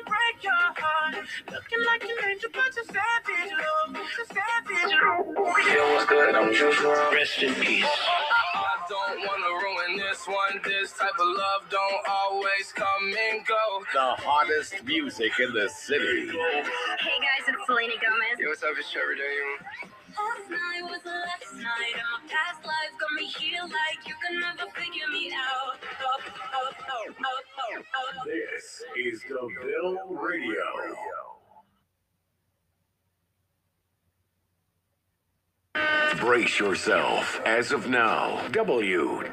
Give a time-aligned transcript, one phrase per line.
[0.00, 1.14] me break your heart.
[1.50, 3.96] Looking like an angel, but you're savage, love.
[3.96, 5.74] You're savage, love.
[5.74, 6.34] Yo, what's good?
[6.34, 7.12] I'm Juice WRLD.
[7.12, 7.84] Rest in peace.
[7.84, 10.60] I don't wanna ruin this one.
[10.64, 13.84] This type of love don't always come and go.
[13.92, 16.28] The hottest music in the city.
[16.28, 18.38] Hey guys, it's Selena Gomez.
[18.38, 18.70] Yo, what's up?
[18.78, 19.99] It's Trevor Daniel.
[20.18, 21.94] Last night was the last night.
[22.28, 25.78] Past life got me here like you can never figure me out.
[26.02, 26.20] Oh,
[26.54, 27.14] oh, oh.
[27.20, 28.24] oh, oh, oh.
[28.26, 29.22] This is
[30.08, 30.64] Radio.
[36.18, 37.40] Brace yourself.
[37.46, 39.30] As of now, WDAV,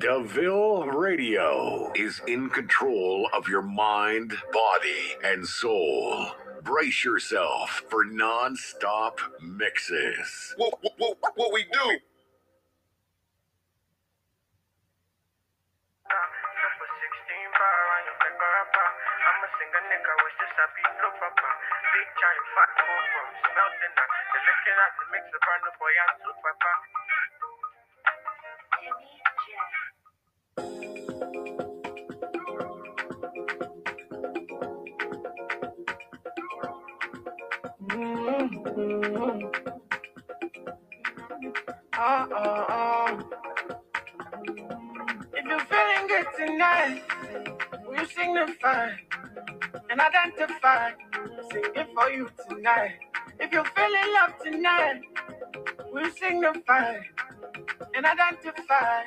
[0.00, 6.26] DeVille Radio, is in control of your mind, body, and soul.
[6.62, 10.54] Brace yourself for non-stop mixes.
[10.56, 11.78] what, what, what, what we do.
[11.78, 11.98] Number
[30.76, 30.99] 16
[41.98, 43.20] oh, oh.
[45.34, 47.02] If you're feeling good tonight,
[47.86, 48.90] will you signify
[49.90, 50.90] and identify?
[51.52, 52.94] Sing it for you tonight.
[53.38, 55.02] If you're feeling love tonight,
[55.92, 56.96] will you signify
[57.94, 59.04] and identify?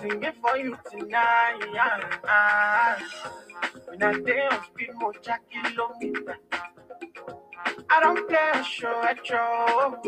[0.00, 1.58] Sing it for you tonight.
[3.86, 4.14] When I
[4.52, 6.36] on speed, more jack kilometer.
[7.90, 10.00] I don't play a show at your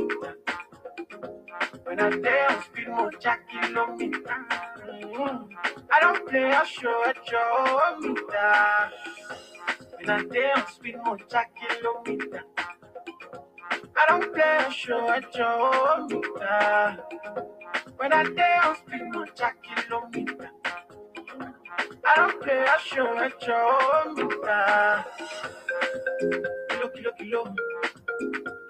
[1.84, 4.46] when I dance, speed more jack kilometer.
[5.02, 5.48] Mm.
[5.92, 7.16] I don't play a show at
[8.00, 8.90] meter.
[9.98, 12.44] When I dance, speed more jack kilometer.
[13.94, 15.24] I don't play a show at
[16.08, 16.98] meter.
[17.96, 20.50] When I dance, speed more jack kilometer.
[22.04, 23.38] I don't play a show at
[24.16, 25.04] meter.
[26.94, 27.54] Kilo, kilo, kilo.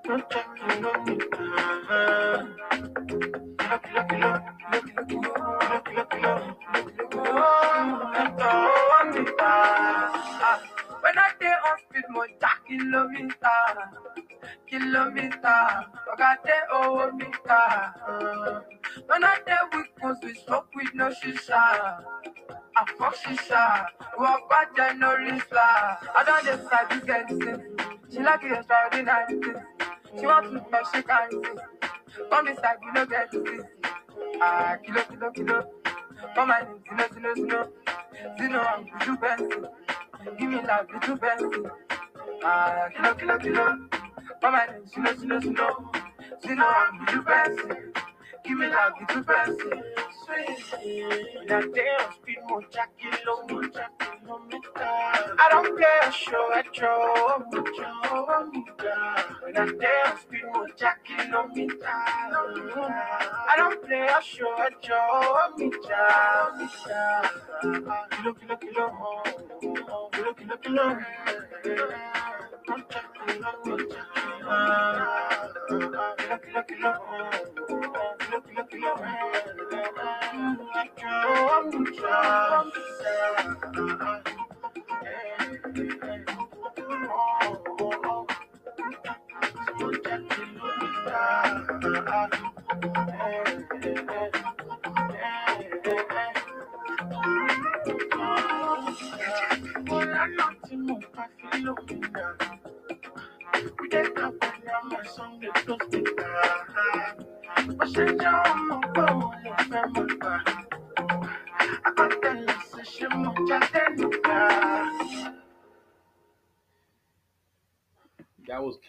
[0.09, 1.65] One jack kilometer.
[3.61, 4.35] Kilo, kilo, kilo.
[4.71, 5.31] Kilo, kilo, kilo.
[5.59, 6.60] Kilo, kilo, kilo.
[20.45, 22.03] Smoke with no shisha.
[22.75, 23.85] I fuck shisha.
[24.17, 25.97] Walk back there, no risla.
[26.15, 28.13] I don't just like this girl since.
[28.13, 29.57] She like it extraordinary things.
[30.19, 32.21] She wants to but she can't see.
[32.29, 33.59] Come beside, you no get to see.
[34.41, 35.63] Ah, kilo, kilo, kilo.
[36.35, 37.67] Come my name, zino, zino, zino.
[38.37, 39.67] Zino, I'm Buju Benson.
[40.37, 41.71] Give me love, little Benson.
[42.43, 43.65] Ah, kilo, kilo, kilo.
[44.41, 45.67] My name, zino, zino, zino.
[46.43, 47.93] Zino, I'm Buju Benson.
[48.43, 49.23] Give me love, little.
[50.25, 50.59] Sweet.
[51.37, 54.69] When I dance, speed more jack kilometer, kilometer.
[54.77, 57.93] I don't play a show at your meter.
[59.43, 61.87] When I dance, speed more jack kilometer.
[61.87, 66.07] I don't play a show at your meter.
[68.11, 68.87] Kilo, kilo, kilo.
[69.61, 70.85] Kilo, kilo, kilo.
[72.65, 74.05] One jack kilometer.
[75.69, 76.91] Kilo, kilo, kilo.
[77.27, 78.10] Kilo, kilo,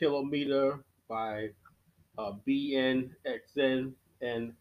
[0.03, 1.51] Kilometer by
[2.19, 4.53] uh, BNXN and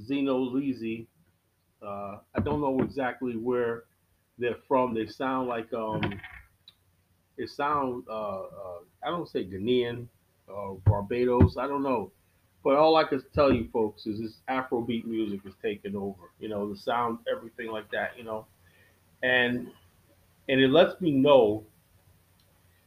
[0.00, 1.06] Zeno Lizzy.
[1.82, 3.84] Uh, I don't know exactly where
[4.38, 4.94] they're from.
[4.94, 6.00] They sound like um,
[7.36, 10.08] it sound uh, uh, I don't say Ghanaian
[10.48, 11.56] or Barbados.
[11.58, 12.12] I don't know,
[12.64, 16.30] But all I can tell you folks is this Afrobeat music is taking over.
[16.38, 18.46] You know, the sound, everything like that, you know.
[19.22, 19.68] And
[20.48, 21.64] and it lets me know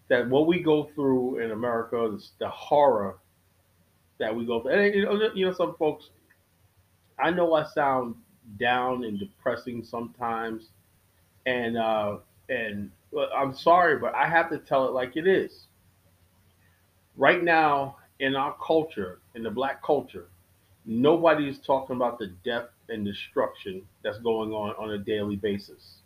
[0.07, 3.17] that what we go through in America, the, the horror
[4.19, 4.71] that we go through.
[4.71, 6.09] And you know, you know, some folks,
[7.19, 8.15] I know I sound
[8.59, 10.69] down and depressing sometimes,
[11.45, 12.17] and uh,
[12.49, 12.91] and
[13.35, 15.67] I'm sorry, but I have to tell it like it is.
[17.17, 20.27] Right now, in our culture, in the black culture,
[20.85, 26.01] nobody is talking about the death and destruction that's going on on a daily basis.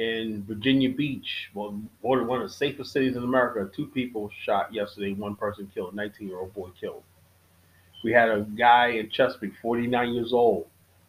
[0.00, 5.12] In Virginia Beach, well, one of the safest cities in America, two people shot yesterday,
[5.12, 7.02] one person killed, 19 year old boy killed.
[8.02, 10.68] We had a guy in Chesapeake, 49 years old,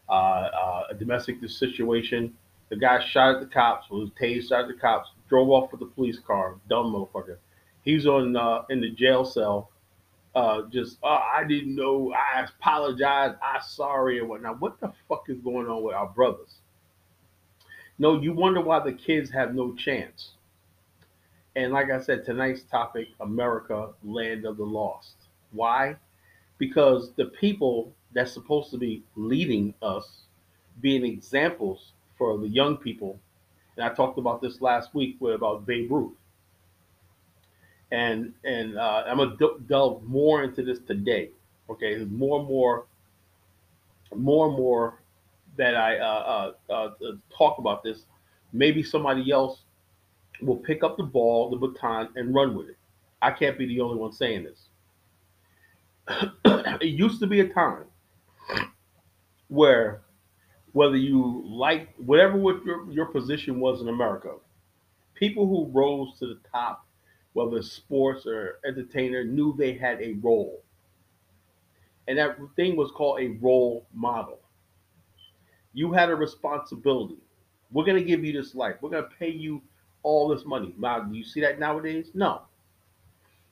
[0.09, 2.33] uh, uh, a domestic situation.
[2.67, 5.85] The guy shot at the cops, was tased, at the cops, drove off with the
[5.85, 6.55] police car.
[6.69, 7.37] Dumb motherfucker.
[7.83, 9.71] He's on uh, in the jail cell.
[10.35, 12.13] Uh, just oh, I didn't know.
[12.13, 13.37] I apologize.
[13.41, 14.59] I'm sorry and whatnot.
[14.59, 16.60] What the fuck is going on with our brothers?
[18.01, 20.31] No, you wonder why the kids have no chance.
[21.55, 25.15] And like I said, tonight's topic: America, land of the lost.
[25.51, 25.97] Why?
[26.57, 30.23] Because the people that's supposed to be leading us,
[30.81, 33.19] being examples for the young people,
[33.77, 36.17] and I talked about this last week with about Babe Ruth
[37.91, 39.37] and and uh, I'm gonna
[39.67, 41.29] delve more into this today.
[41.69, 42.85] Okay, more and more,
[44.15, 45.00] more and more
[45.57, 46.89] that I uh, uh, uh,
[47.35, 48.05] talk about this.
[48.53, 49.63] Maybe somebody else
[50.41, 52.77] will pick up the ball, the baton, and run with it.
[53.21, 54.69] I can't be the only one saying this.
[56.45, 57.85] it used to be a time
[59.47, 60.01] where
[60.73, 64.33] whether you like whatever what your, your position was in America,
[65.13, 66.85] people who rose to the top
[67.33, 70.61] whether sports or entertainer, knew they had a role.
[72.07, 74.39] And that thing was called a role model.
[75.73, 77.17] You had a responsibility.
[77.71, 78.75] We're going to give you this life.
[78.81, 79.61] We're going to pay you
[80.03, 80.73] all this money.
[80.77, 82.11] Now, do you see that nowadays?
[82.13, 82.41] No.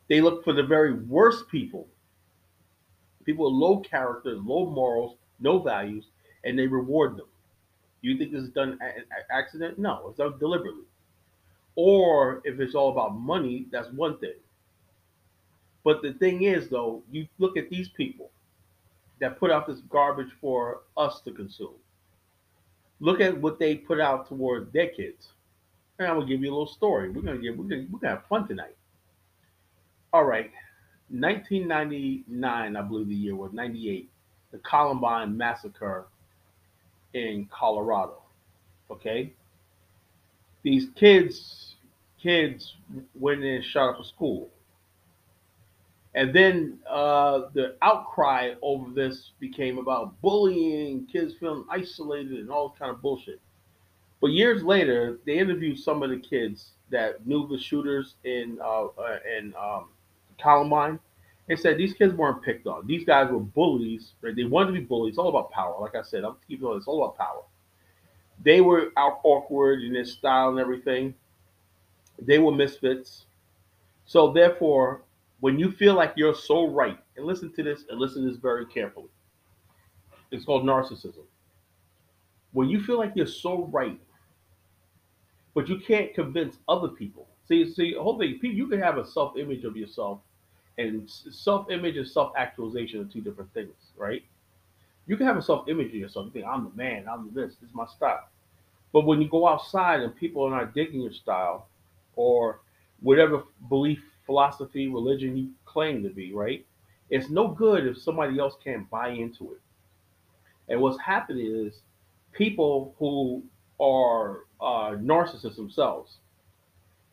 [0.10, 1.88] They look for the very worst people,
[3.24, 6.08] people with low character, low morals, no values,
[6.44, 7.28] and they reward them.
[8.02, 8.80] You think this is done
[9.30, 9.78] accident?
[9.78, 10.84] No, it's done deliberately.
[11.76, 14.34] Or if it's all about money, that's one thing.
[15.84, 18.32] But the thing is, though, you look at these people
[19.22, 21.76] that put out this garbage for us to consume.
[23.00, 25.30] Look at what they put out toward their kids.
[25.98, 27.10] And I'm gonna give you a little story.
[27.10, 28.76] We're gonna give we're gonna, we're gonna have fun tonight.
[30.12, 30.52] All right,
[31.10, 34.10] 1999, I believe the year was 98.
[34.52, 36.08] The Columbine massacre
[37.14, 38.22] in Colorado.
[38.92, 39.34] Okay,
[40.64, 41.76] these kids
[42.22, 42.76] kids
[43.16, 44.50] went in and shot up a school.
[46.20, 52.76] And then uh, the outcry over this became about bullying, kids feeling isolated, and all
[52.78, 53.40] kind of bullshit.
[54.20, 58.88] But years later, they interviewed some of the kids that knew the shooters in uh,
[58.88, 59.92] uh, in um,
[60.38, 61.00] Columbine,
[61.48, 62.86] and said these kids weren't picked on.
[62.86, 64.12] These guys were bullies.
[64.20, 64.36] Right?
[64.36, 65.12] They wanted to be bullies.
[65.12, 65.78] It's all about power.
[65.80, 66.76] Like I said, I'm keeping on.
[66.76, 67.44] It's all about power.
[68.44, 71.14] They were out awkward in their style and everything.
[72.22, 73.26] They were misfits.
[74.06, 75.04] So therefore,
[75.40, 78.40] when you feel like you're so right, and listen to this and listen to this
[78.40, 79.10] very carefully.
[80.32, 81.24] It's called narcissism.
[82.52, 84.00] When you feel like you're so right,
[85.54, 87.28] but you can't convince other people.
[87.48, 90.20] See, see, whole thing, you can have a self-image of yourself,
[90.78, 94.24] and self-image and self-actualization are two different things, right?
[95.08, 96.28] You can have a self-image of yourself.
[96.28, 98.28] You think I'm the man, I'm this, this is my style.
[98.94, 101.68] But when you go outside and people are not digging your style,
[102.16, 102.60] or
[103.02, 106.64] whatever belief, philosophy, religion you claim to be, right?
[107.10, 109.62] It's no good if somebody else can't buy into it.
[110.68, 111.82] And what's happening is
[112.32, 113.42] people who
[113.82, 116.18] are uh, narcissists themselves,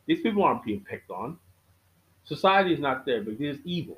[0.05, 1.39] these people aren't being picked on.
[2.23, 3.97] Society is not there, but it is evil.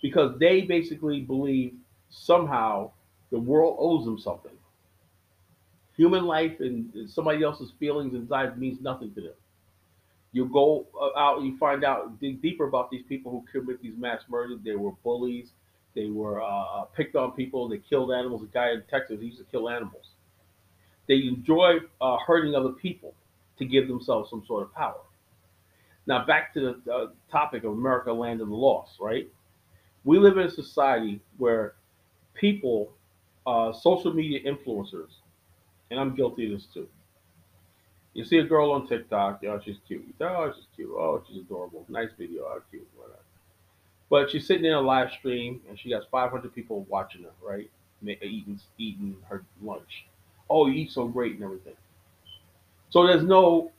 [0.00, 1.74] Because they basically believe
[2.08, 2.92] somehow
[3.30, 4.56] the world owes them something.
[5.98, 9.32] Human life and somebody else's feelings and inside means nothing to them.
[10.32, 13.96] You go uh, out, you find out, dig deeper about these people who commit these
[13.96, 14.60] mass murders.
[14.64, 15.50] They were bullies.
[15.94, 17.68] They were uh, uh, picked on people.
[17.68, 18.42] They killed animals.
[18.42, 20.10] A guy in Texas he used to kill animals.
[21.08, 23.14] They enjoy uh, hurting other people
[23.58, 25.00] to give themselves some sort of power.
[26.06, 28.92] Now back to the uh, topic of America, land of the lost.
[29.00, 29.28] Right?
[30.04, 31.74] We live in a society where
[32.34, 32.92] people,
[33.46, 35.10] uh, social media influencers,
[35.90, 36.88] and I'm guilty of this too
[38.14, 40.04] you see a girl on TikTok, oh, she's cute.
[40.06, 40.90] You say, Oh, she's cute.
[40.90, 41.84] Oh, she's adorable.
[41.88, 42.42] Nice video.
[42.42, 42.86] Oh, cute.
[42.96, 43.18] Whatever.
[44.08, 47.70] But she's sitting in a live stream and she has 500 people watching her, right?
[48.02, 50.06] Eating, eating her lunch.
[50.48, 51.74] Oh, you eat so great and everything.
[52.88, 53.70] So there's no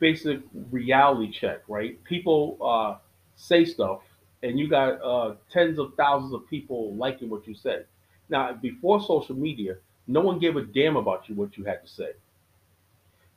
[0.00, 0.40] basic
[0.72, 2.02] reality check, right?
[2.04, 2.98] People uh,
[3.36, 4.00] say stuff
[4.42, 7.86] and you got uh, tens of thousands of people liking what you said.
[8.28, 9.76] Now, before social media,
[10.08, 12.10] no one gave a damn about you, what you had to say.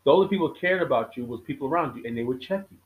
[0.05, 2.65] The only people who cared about you was people around you, and they would check
[2.71, 2.77] you.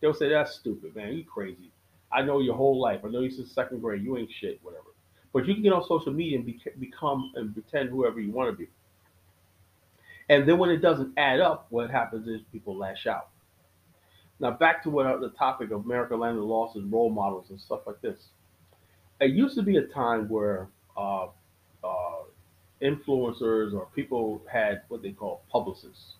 [0.00, 1.14] They would say, "That's stupid, man.
[1.14, 1.72] You crazy.
[2.12, 3.00] I know your whole life.
[3.04, 4.02] I know you since second grade.
[4.02, 4.88] You ain't shit, whatever."
[5.32, 8.50] But you can get on social media and be, become and pretend whoever you want
[8.50, 8.68] to be.
[10.28, 13.30] And then when it doesn't add up, what happens is people lash out.
[14.40, 17.60] Now back to what the topic of America Land of Lost and role models and
[17.60, 18.28] stuff like this.
[19.20, 21.26] It used to be a time where uh,
[21.82, 22.22] uh,
[22.82, 26.16] influencers or people had what they call publicists.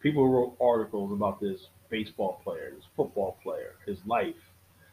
[0.00, 4.34] People wrote articles about this baseball player, this football player, his life.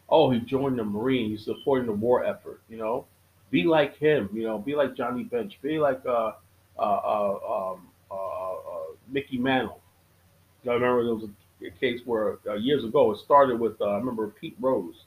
[0.09, 1.31] Oh, he joined the Marine.
[1.31, 2.61] He's supporting the war effort.
[2.69, 3.05] You know,
[3.51, 4.29] be like him.
[4.33, 5.53] You know, be like Johnny Bench.
[5.61, 6.33] Be like uh,
[6.77, 9.81] uh, uh, um, uh, uh, Mickey Mantle.
[10.65, 11.29] I remember there was a,
[11.79, 15.05] case where uh, years ago it started with I remember Pete Rose.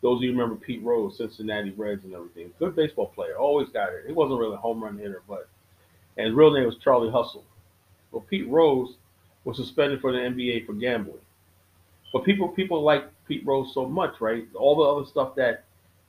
[0.00, 2.50] Those of you remember Pete Rose, Cincinnati Reds and everything.
[2.58, 4.04] Good baseball player, always got it.
[4.06, 5.48] He wasn't really a home run hitter, but
[6.16, 7.44] and his real name was Charlie Hustle.
[8.10, 8.96] Well, Pete Rose
[9.44, 11.20] was suspended for the NBA for gambling.
[12.12, 14.44] But people people like Pete Rose so much, right?
[14.54, 15.64] All the other stuff that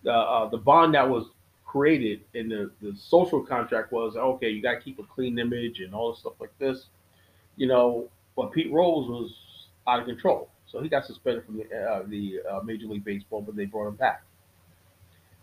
[0.05, 1.27] uh, uh, the bond that was
[1.65, 5.79] created in the, the social contract was okay, you got to keep a clean image
[5.79, 6.85] and all this stuff like this,
[7.55, 8.09] you know.
[8.35, 9.33] But Pete Rose was
[9.87, 13.41] out of control, so he got suspended from the uh, the uh, Major League Baseball,
[13.41, 14.23] but they brought him back.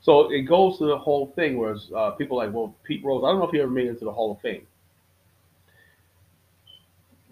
[0.02, 3.28] So it goes to the whole thing where uh, people like, well, Pete Rose, I
[3.28, 4.66] don't know if he ever made it into the Hall of Fame.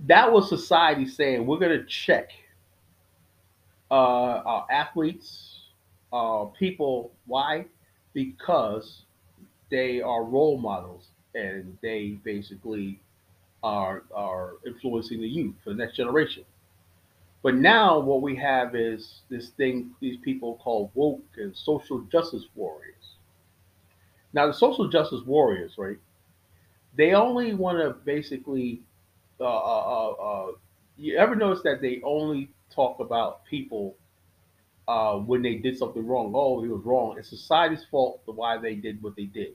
[0.06, 2.30] That was society saying we're going to check
[3.90, 5.60] uh, our athletes,
[6.12, 7.12] uh, people.
[7.26, 7.66] Why?
[8.14, 9.02] Because
[9.70, 13.00] they are role models and they basically
[13.62, 16.44] are are influencing the youth for the next generation.
[17.42, 22.46] But now what we have is this thing these people call woke and social justice
[22.54, 23.16] warriors.
[24.32, 25.98] Now the social justice warriors, right?
[26.96, 28.82] They only want to basically.
[29.40, 30.52] Uh, uh, uh, uh,
[30.96, 33.96] you ever notice that they only talk about people
[34.88, 36.32] uh, when they did something wrong?
[36.34, 37.16] Oh, he was wrong.
[37.18, 39.54] It's society's fault for why they did what they did.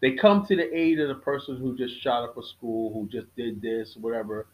[0.00, 3.08] They come to the aid of the person who just shot up a school, who
[3.08, 4.46] just did this, whatever,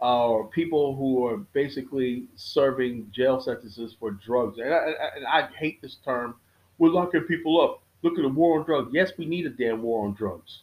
[0.00, 4.58] uh, or people who are basically serving jail sentences for drugs.
[4.58, 6.36] And I, and I hate this term.
[6.78, 7.82] We're locking people up.
[8.02, 8.90] Look at the war on drugs.
[8.92, 10.62] Yes, we need a damn war on drugs.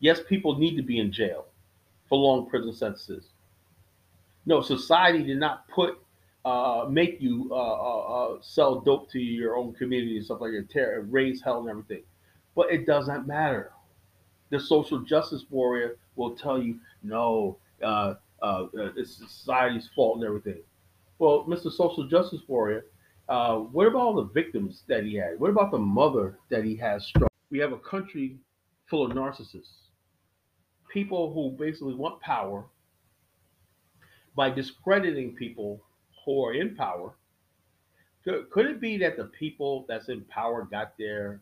[0.00, 1.46] Yes, people need to be in jail
[2.10, 3.30] for long prison sentences.
[4.44, 5.98] No, society did not put
[6.44, 10.52] uh, make you uh, uh, uh sell dope to your own community and stuff like
[10.52, 12.02] that, tear, raise hell and everything.
[12.56, 13.72] But it doesn't matter.
[14.50, 20.62] The social justice warrior will tell you, no, uh, uh, it's society's fault and everything.
[21.18, 21.70] Well, Mr.
[21.70, 22.86] Social Justice Warrior,
[23.26, 25.38] what about all the victims that he had?
[25.38, 27.30] What about the mother that he has struck?
[27.50, 28.38] We have a country
[28.88, 29.79] full of narcissists
[30.92, 32.64] people who basically want power
[34.36, 35.82] by discrediting people
[36.24, 37.12] who are in power.
[38.24, 41.40] Could, could it be that the people that's in power got there?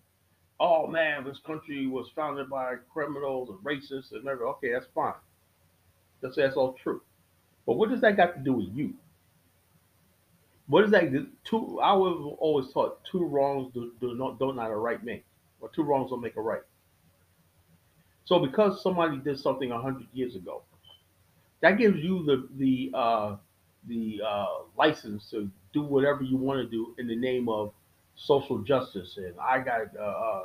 [0.60, 4.46] Oh man, this country was founded by criminals and racists and everything.
[4.46, 5.14] Okay, that's fine.
[6.20, 7.02] That's that's all true.
[7.66, 8.94] But what does that got to do with you?
[10.66, 11.04] What is that?
[11.44, 11.80] Two.
[11.80, 15.24] I was always taught two wrongs do, do not don't not a right make,
[15.60, 16.62] or two wrongs don't make a right.
[18.28, 20.62] So because somebody did something hundred years ago,
[21.62, 23.36] that gives you the the uh,
[23.88, 27.72] the uh, license to do whatever you want to do in the name of
[28.16, 29.16] social justice.
[29.16, 30.44] And I got uh, uh,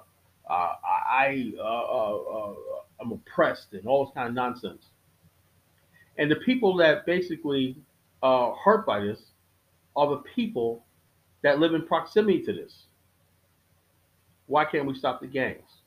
[0.50, 0.74] uh
[1.12, 2.54] I uh,
[3.02, 4.86] I'm oppressed and all this kind of nonsense.
[6.18, 7.76] And the people that basically
[8.22, 9.20] are hurt by this
[9.98, 10.86] are the people
[11.42, 12.86] that live in proximity to this.
[14.48, 15.83] Why can't we stop the gangs?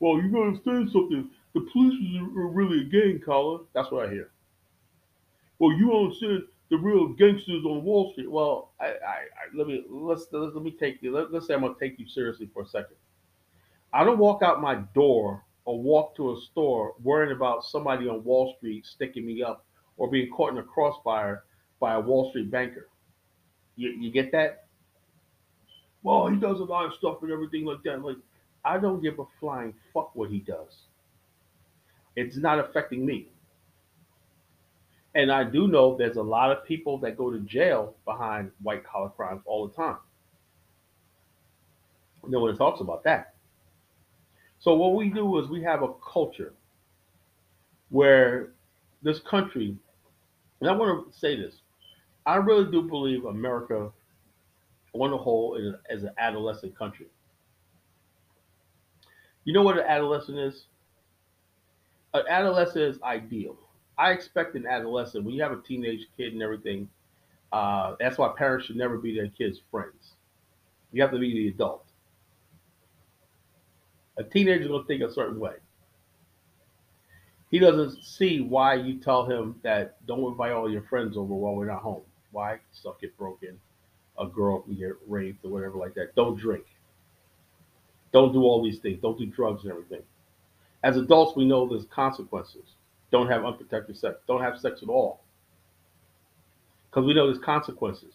[0.00, 1.30] Well, you gotta understand something.
[1.54, 1.94] The police
[2.36, 3.60] are really a gang, caller.
[3.74, 4.30] That's what I hear.
[5.58, 8.30] Well, you don't understand the real gangsters on Wall Street.
[8.30, 11.12] Well, I, I, I let me let's, let's let me take you.
[11.14, 12.96] Let, let's say I'm gonna take you seriously for a second.
[13.92, 18.22] I don't walk out my door or walk to a store worrying about somebody on
[18.24, 19.64] Wall Street sticking me up
[19.96, 21.44] or being caught in a crossfire
[21.80, 22.88] by a Wall Street banker.
[23.76, 24.66] You, you get that?
[26.02, 28.02] Well, he does a lot of stuff and everything like that.
[28.02, 28.16] Like,
[28.66, 30.86] I don't give a flying fuck what he does.
[32.16, 33.28] It's not affecting me.
[35.14, 38.84] And I do know there's a lot of people that go to jail behind white
[38.84, 39.98] collar crimes all the time.
[42.26, 43.34] No one talks about that.
[44.58, 46.52] So what we do is we have a culture
[47.90, 48.50] where
[49.02, 49.76] this country,
[50.60, 51.54] and I want to say this,
[52.26, 53.92] I really do believe America,
[54.92, 57.06] on the whole, is, is an adolescent country.
[59.46, 60.64] You know what an adolescent is?
[62.14, 63.56] An adolescent is ideal.
[63.96, 66.88] I expect an adolescent, when you have a teenage kid and everything,
[67.52, 70.14] uh, that's why parents should never be their kids' friends.
[70.92, 71.84] You have to be the adult.
[74.18, 75.54] A teenager to think a certain way.
[77.48, 81.54] He doesn't see why you tell him that don't invite all your friends over while
[81.54, 82.02] we're not home.
[82.32, 83.60] Why stuff get broken,
[84.18, 86.16] a girl can get raped or whatever like that.
[86.16, 86.64] Don't drink.
[88.16, 88.98] Don't do all these things.
[89.02, 90.00] Don't do drugs and everything.
[90.82, 92.64] As adults, we know there's consequences.
[93.12, 94.16] Don't have unprotected sex.
[94.26, 95.20] Don't have sex at all.
[96.88, 98.14] Because we know there's consequences.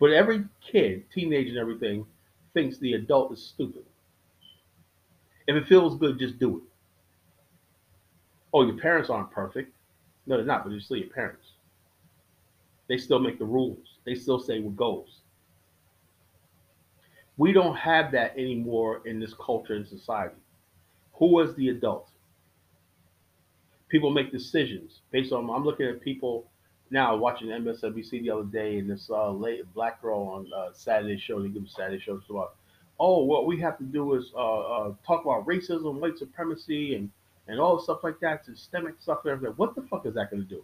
[0.00, 2.04] But every kid, teenager, and everything
[2.52, 3.84] thinks the adult is stupid.
[5.46, 6.62] If it feels good, just do it.
[8.52, 9.72] Oh, your parents aren't perfect.
[10.26, 11.52] No, they're not, but you're still your parents.
[12.88, 13.98] They still make the rules.
[14.04, 15.19] They still say what goes.
[17.40, 20.36] We don't have that anymore in this culture and society.
[21.14, 22.10] Who is the adult?
[23.88, 25.48] People make decisions based on.
[25.48, 26.50] I'm looking at people
[26.90, 31.16] now watching MSNBC the other day, and this uh, late black girl on uh, Saturday
[31.16, 31.40] show.
[31.40, 32.56] They give a Saturday show about,
[32.98, 37.10] oh, what we have to do is uh, uh, talk about racism, white supremacy, and
[37.48, 39.54] and all the stuff like that, systemic stuff and everything.
[39.56, 40.62] What the fuck is that going to do?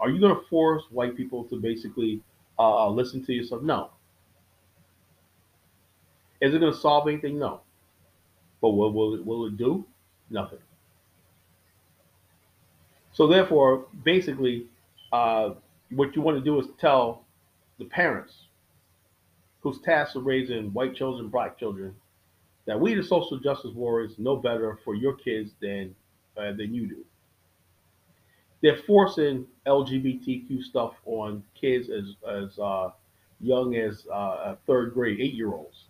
[0.00, 2.20] Are you going to force white people to basically
[2.58, 3.62] uh, listen to yourself?
[3.62, 3.90] No.
[6.40, 7.38] Is it going to solve anything?
[7.38, 7.60] No.
[8.60, 9.84] But what will it, will it do?
[10.30, 10.58] Nothing.
[13.12, 14.66] So therefore, basically,
[15.12, 15.50] uh,
[15.90, 17.24] what you want to do is tell
[17.78, 18.34] the parents
[19.60, 21.94] whose tasked with raising white children, black children,
[22.66, 25.94] that we, the social justice warriors, know better for your kids than
[26.36, 27.04] uh, than you do.
[28.62, 32.90] They're forcing LGBTQ stuff on kids as as uh,
[33.40, 35.87] young as uh, third grade, eight year olds.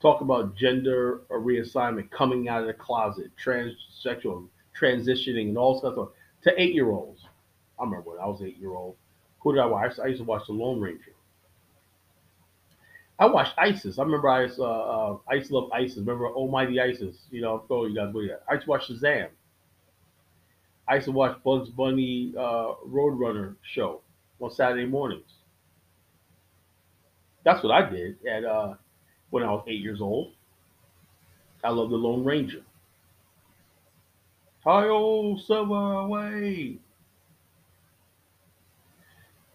[0.00, 4.46] Talk about gender reassignment, coming out of the closet, transsexual,
[4.78, 6.10] transitioning, and all stuff
[6.42, 7.22] to eight year olds.
[7.78, 8.96] I remember when I was eight year old.
[9.40, 9.98] Who did I watch?
[9.98, 11.14] I used to watch The Lone Ranger.
[13.18, 13.98] I watched ISIS.
[13.98, 15.98] I remember I uh, uh, I used to love ISIS.
[15.98, 17.16] Remember Almighty ISIS?
[17.30, 18.44] You know, I'm you guys believe that.
[18.48, 19.28] I used to watch Shazam.
[20.86, 24.02] I used to watch Bugs Bunny uh, Roadrunner show
[24.40, 25.30] on Saturday mornings.
[27.44, 28.74] That's what I did at uh,
[29.30, 30.32] when I was eight years old.
[31.62, 32.62] I love the Lone Ranger.
[34.64, 36.78] Hi, old silver away.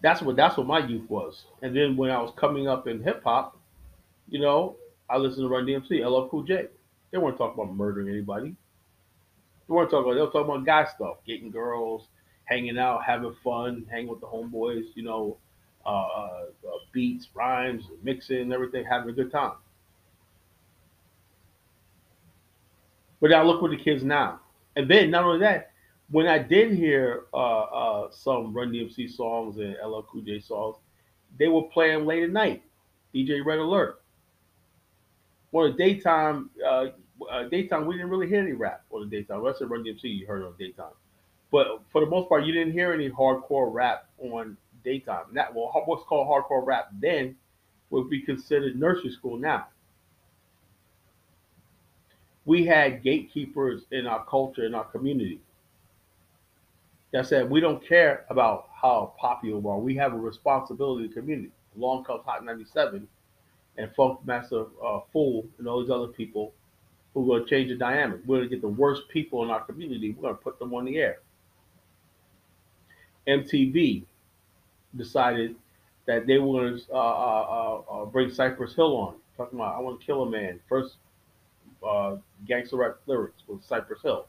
[0.02, 1.44] That's what that's what my youth was.
[1.62, 3.58] And then when I was coming up in hip hop,
[4.28, 4.76] you know,
[5.08, 6.66] I listened to Run DMC, LL Cool J.
[7.10, 8.56] They weren't talking about murdering anybody.
[9.68, 10.14] They weren't talking about.
[10.14, 12.08] They were talking about guy stuff, getting girls,
[12.44, 14.84] hanging out, having fun, hanging with the homeboys.
[14.94, 15.36] You know,
[15.86, 16.44] uh, uh,
[16.92, 19.52] beats, rhymes, mixing, everything, having a good time.
[23.20, 24.40] But now look what the kids now.
[24.76, 25.70] And then not only that,
[26.10, 30.76] when I did hear uh, uh, some Run DMC songs and LL Cool J songs,
[31.38, 32.62] they were playing late at night.
[33.14, 34.02] DJ Red Alert.
[35.52, 36.86] Well, the daytime, uh,
[37.30, 39.38] uh, daytime, we didn't really hear any rap on the daytime.
[39.38, 40.92] Unless it Run DMC, you heard on daytime.
[41.52, 45.26] But for the most part, you didn't hear any hardcore rap on daytime.
[45.32, 47.36] That well, what's called hardcore rap then
[47.90, 49.68] would be considered nursery school now.
[52.44, 55.40] We had gatekeepers in our culture, in our community
[57.12, 59.78] that said we don't care about how popular we are.
[59.78, 61.52] We have a responsibility to the community.
[61.76, 63.06] Along comes Hot 97
[63.78, 66.52] and Funk Master uh, Fool and all these other people
[67.14, 68.20] who are going to change the dynamic.
[68.26, 70.10] We're going to get the worst people in our community.
[70.10, 71.18] We're going to put them on the air.
[73.28, 74.04] MTV
[74.96, 75.54] decided
[76.06, 79.76] that they were going to uh, uh, uh, uh, bring Cypress Hill on, talking about
[79.76, 80.60] I want to kill a man.
[80.68, 80.96] First
[81.84, 82.16] uh,
[82.46, 84.26] gangster rap lyrics was Cypress Hill.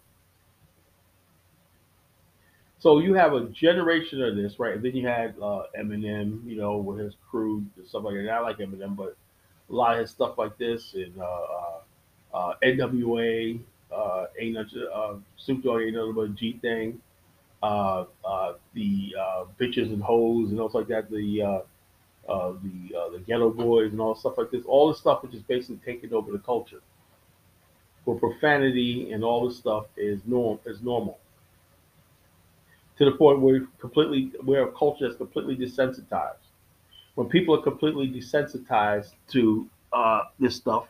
[2.80, 4.76] So you have a generation of this, right?
[4.76, 8.30] And then you had uh, Eminem, you know, with his crew and stuff like that.
[8.30, 9.16] I like Eminem, but
[9.70, 13.60] a lot of his stuff like this and uh, uh, uh NWA,
[13.92, 17.02] uh, ain't nothing, uh, Snoop Dogg ain't nothing but G thing.
[17.64, 21.10] Uh, uh, the uh, bitches and hoes and stuff like that.
[21.10, 24.64] The uh, uh, the uh, the Geto Boys and all stuff like this.
[24.66, 26.82] All this stuff which is basically taking over the culture.
[28.06, 31.20] Where profanity and all this stuff is norm is normal
[32.98, 36.38] to the point where completely we're a culture that's completely desensitized.
[37.16, 40.88] When people are completely desensitized to uh, this stuff,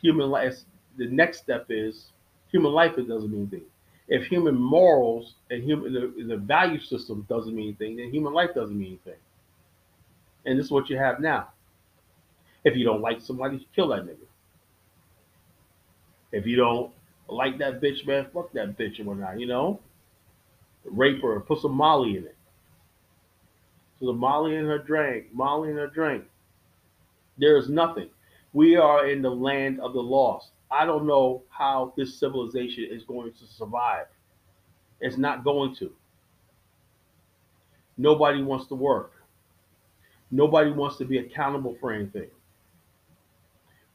[0.00, 0.58] human life.
[0.98, 2.06] The next step is
[2.50, 2.98] human life.
[2.98, 3.66] It doesn't mean anything.
[4.08, 8.50] If human morals and human the, the value system doesn't mean anything, then human life
[8.54, 9.20] doesn't mean anything.
[10.44, 11.48] And this is what you have now.
[12.64, 14.26] If you don't like somebody, you kill that nigga.
[16.32, 16.92] If you don't
[17.28, 19.80] like that bitch, man, fuck that bitch and whatnot, you know?
[20.84, 22.36] Rape her, put some Molly in it.
[24.00, 26.24] So the Molly in her drink, Molly in her drink.
[27.38, 28.08] There is nothing.
[28.52, 30.50] We are in the land of the lost.
[30.70, 34.06] I don't know how this civilization is going to survive.
[35.00, 35.92] It's not going to.
[37.98, 39.12] Nobody wants to work.
[40.30, 42.28] Nobody wants to be accountable for anything.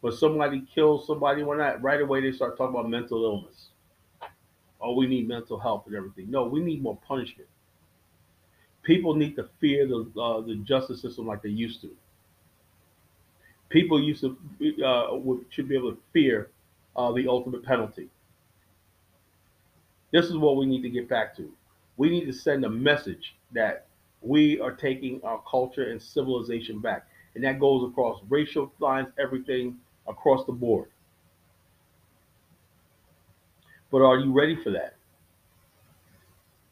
[0.07, 3.71] When somebody kills somebody, when that right away they start talking about mental illness.
[4.79, 6.31] Oh, we need mental health and everything.
[6.31, 7.49] No, we need more punishment.
[8.83, 11.89] People need to fear the uh, the justice system like they used to.
[13.67, 14.37] People used to
[14.81, 15.17] uh,
[15.49, 16.51] should be able to fear
[16.95, 18.07] uh, the ultimate penalty.
[20.13, 21.51] This is what we need to get back to.
[21.97, 23.87] We need to send a message that
[24.21, 29.77] we are taking our culture and civilization back, and that goes across racial lines, everything
[30.07, 30.89] across the board.
[33.91, 34.95] But are you ready for that?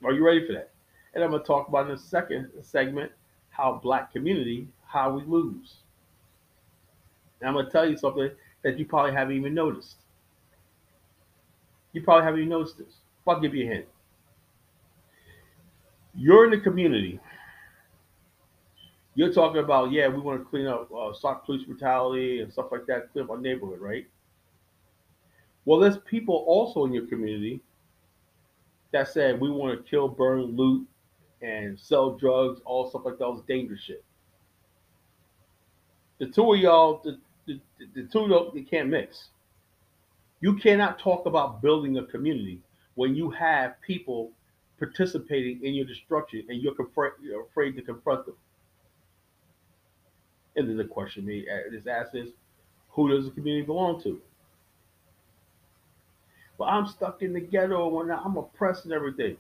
[0.04, 0.72] Are you ready for that?
[1.14, 3.12] And I'm going to talk about in the second segment
[3.50, 5.76] how black community, how we lose.
[7.40, 8.30] And I'm going to tell you something
[8.64, 9.96] that you probably haven't even noticed.
[11.94, 12.96] You probably haven't even noticed this.
[13.28, 13.86] I'll give you a hint.
[16.14, 17.20] You're in the community.
[19.16, 22.68] You're talking about, yeah, we want to clean up, uh, stop police brutality and stuff
[22.72, 24.06] like that, clean up our neighborhood, right?
[25.64, 27.62] Well, there's people also in your community
[28.92, 30.88] that said we want to kill, burn, loot,
[31.42, 33.30] and sell drugs, all stuff like that.
[33.30, 34.04] Was dangerous shit.
[36.20, 37.60] The two of y'all, the, the,
[37.96, 39.30] the two of y'all, they can't mix.
[40.42, 42.60] You cannot talk about building a community
[42.96, 44.32] when you have people
[44.78, 46.74] participating in your destruction and you're,
[47.22, 48.36] you're afraid to confront them.
[50.56, 52.30] And then the question me is asked is,
[52.90, 54.22] who does the community belong to?
[56.58, 59.38] But I'm stuck in the ghetto when I'm oppressed and everything.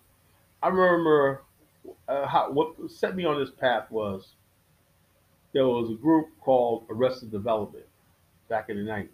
[0.62, 1.43] I remember
[2.08, 4.34] uh, how what set me on this path was
[5.54, 7.86] there was a group called Arrested Development
[8.49, 9.08] back in the 90s.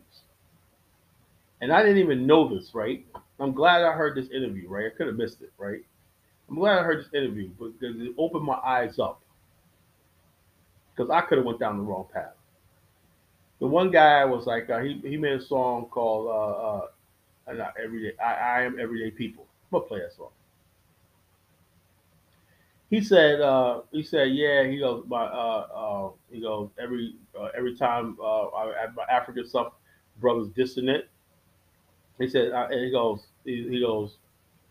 [1.62, 3.06] And I didn't even know this, right?
[3.40, 4.88] I'm glad I heard this interview, right?
[4.88, 5.82] I could have missed it, right?
[6.50, 9.21] I'm glad I heard this interview because it opened my eyes up.
[10.96, 12.34] Because I could have went down the wrong path.
[13.60, 17.76] The one guy was like, uh, he, he made a song called uh, uh, not
[17.82, 18.18] everyday.
[18.18, 19.46] I, I am everyday people.
[19.72, 20.30] I'm gonna play that song.
[22.90, 24.64] He said, uh, he said, yeah.
[24.68, 29.48] He goes, my, uh, uh, he goes every uh, every time uh, I, my African
[29.48, 29.74] stuff,
[30.20, 31.10] brothers dissing it.
[32.20, 34.18] He said, uh, and he goes, he, he goes,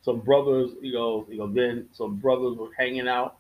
[0.03, 3.39] some brothers, he goes, he goes, then some brothers were hanging out,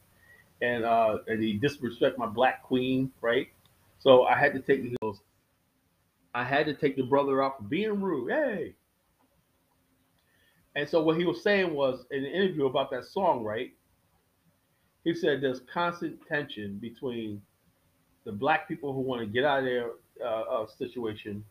[0.62, 3.48] and uh, and he disrespect my black queen, right?
[3.98, 5.20] So I had to take, the goes,
[6.34, 8.30] I had to take the brother out for being rude.
[8.30, 8.74] Hey.
[10.74, 13.72] And so what he was saying was in an interview about that song, right?
[15.04, 17.42] He said there's constant tension between
[18.24, 19.90] the black people who want to get out of their
[20.24, 21.44] uh, uh, situation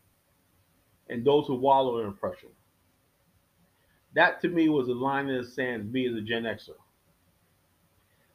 [1.08, 2.48] and those who wallow in oppression.
[4.14, 6.70] That to me was a line in the sand, me as a Gen Xer.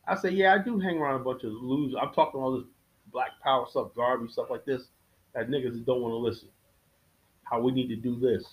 [0.07, 1.97] I say, yeah, I do hang around a bunch of losers.
[1.99, 2.67] I'm talking all this
[3.11, 4.83] black power stuff, garbage, stuff like this,
[5.33, 6.49] that niggas don't want to listen.
[7.43, 8.45] How we need to do this.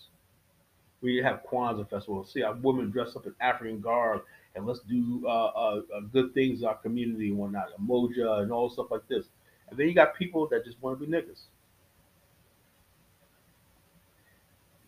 [1.00, 2.24] We need to have Kwanzaa festival.
[2.24, 4.22] See our women dress up in African garb
[4.54, 8.52] and let's do uh, uh, uh, good things in our community and whatnot, Umoja and
[8.52, 9.26] all stuff like this.
[9.68, 11.40] And then you got people that just want to be niggas.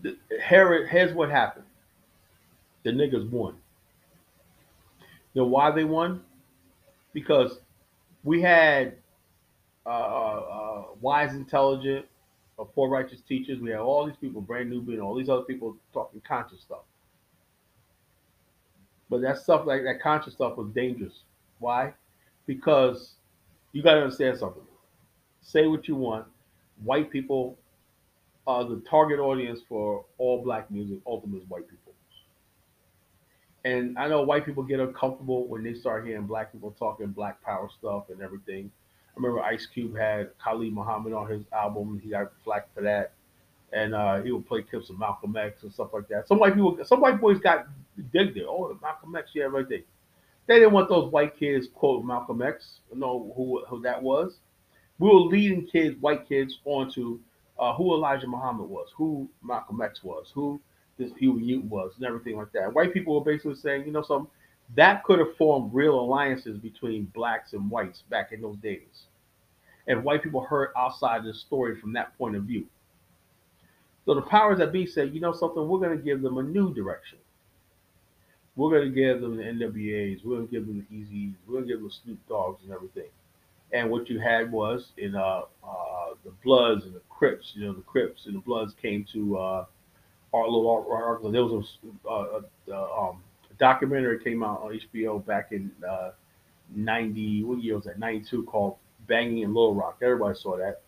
[0.02, 0.16] The,
[0.48, 1.64] here, here's what happened.
[2.84, 3.54] The niggas won.
[5.32, 6.22] You know why they won?
[7.14, 7.60] Because
[8.24, 8.96] we had
[9.86, 12.06] uh, uh, wise, intelligent,
[12.58, 13.60] uh, poor, righteous teachers.
[13.60, 16.82] We had all these people, Brand Nubian, all these other people talking conscious stuff.
[19.10, 21.22] But that stuff, like that conscious stuff, was dangerous.
[21.58, 21.92] Why?
[22.46, 23.14] Because
[23.72, 24.62] you got to understand something.
[25.42, 26.26] Say what you want.
[26.82, 27.58] White people
[28.46, 30.98] are the target audience for all black music.
[31.06, 31.83] Ultimately, white people.
[33.64, 37.42] And I know white people get uncomfortable when they start hearing black people talking black
[37.42, 38.70] power stuff and everything.
[39.08, 42.00] I remember Ice Cube had Khalid Muhammad on his album.
[42.02, 43.12] He got flack for that,
[43.72, 46.28] and uh, he would play clips of Malcolm X and stuff like that.
[46.28, 47.66] Some white people, some white boys got
[48.12, 48.44] digged it.
[48.46, 49.80] Oh, Malcolm X, yeah, right there.
[50.46, 52.80] They didn't want those white kids quote Malcolm X.
[52.92, 54.38] Know who who that was.
[54.98, 57.18] We were leading kids, white kids, onto
[57.58, 60.60] uh, who Elijah Muhammad was, who Malcolm X was, who
[60.98, 62.72] this Huey Newton was, and everything like that.
[62.72, 64.30] White people were basically saying, you know, something
[64.74, 69.06] that could have formed real alliances between blacks and whites back in those days.
[69.86, 72.66] And white people heard outside the story from that point of view.
[74.06, 76.42] So the powers that be said, you know something, we're going to give them a
[76.42, 77.18] new direction.
[78.56, 81.54] We're going to give them the NWAs, we're going to give them the Easy, we're
[81.54, 83.08] going to give them the Snoop Doggs and everything.
[83.72, 87.72] And what you had was in uh, uh, the Bloods and the Crips, you know,
[87.72, 89.64] the Crips and the Bloods came to uh,
[90.42, 91.30] little article.
[91.30, 96.10] There was a, uh, a, um, a documentary came out on HBO back in uh,
[96.74, 97.98] 90, what year was that?
[97.98, 99.98] 92 called Banging in Little Rock.
[100.02, 100.82] Everybody saw that.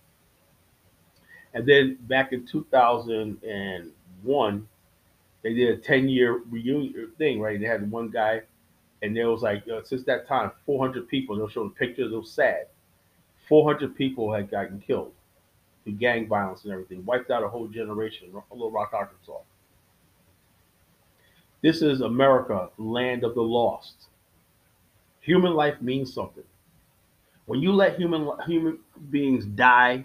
[1.54, 4.68] And then back in 2001,
[5.42, 7.60] they did a 10 year reunion thing, right?
[7.60, 8.42] They had one guy,
[9.02, 12.16] and there was like, uh, since that time, 400 people, they'll show the pictures, it
[12.16, 12.66] was sad.
[13.48, 15.12] 400 people had gotten killed
[15.86, 19.38] through gang violence and everything, wiped out a whole generation Little Rock, Arkansas.
[21.62, 24.08] This is America, land of the lost.
[25.20, 26.42] Human life means something.
[27.46, 30.04] When you let human human beings die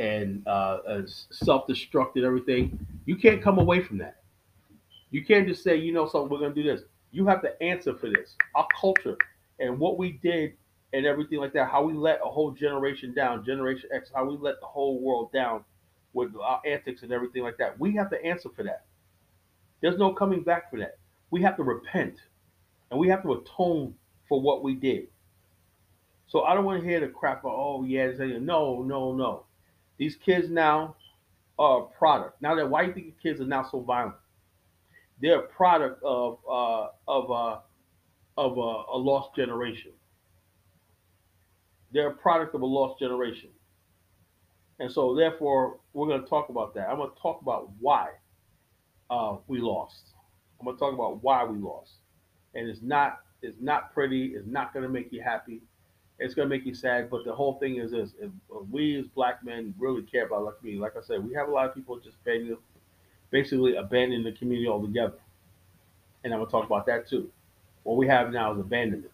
[0.00, 4.16] and uh, self-destruct and everything, you can't come away from that.
[5.12, 6.82] You can't just say, you know, something, we're going to do this.
[7.12, 8.34] You have to answer for this.
[8.56, 9.16] Our culture
[9.60, 10.54] and what we did
[10.94, 14.36] and everything like that, how we let a whole generation down, Generation X, how we
[14.36, 15.64] let the whole world down
[16.12, 17.78] with our antics and everything like that.
[17.80, 18.84] We have to answer for that.
[19.80, 20.98] There's no coming back for that.
[21.32, 22.20] We have to repent
[22.90, 23.94] and we have to atone
[24.28, 25.08] for what we did.
[26.28, 29.46] So I don't want to hear the crap of, oh, yeah, no, no, no.
[29.98, 30.94] These kids now
[31.58, 32.40] are a product.
[32.40, 34.16] Now that white kids are now so violent,
[35.20, 37.58] they're a product of uh, of uh,
[38.36, 39.92] of uh, a lost generation.
[41.94, 43.50] They're a product of a lost generation,
[44.80, 46.90] and so therefore we're going to talk about that.
[46.90, 48.10] I'm going to talk about why
[49.10, 50.02] uh, we lost.
[50.60, 51.92] I'm going to talk about why we lost,
[52.54, 54.34] and it's not it's not pretty.
[54.34, 55.62] It's not going to make you happy
[56.18, 57.10] it's gonna make you sad.
[57.10, 58.30] But the whole thing is this: if
[58.70, 61.50] we as black men really care about like me, like I said, we have a
[61.50, 62.16] lot of people just
[63.30, 65.18] basically abandoning the community altogether.
[66.22, 67.30] And I'm gonna talk about that too.
[67.82, 69.12] What we have now is abandonment.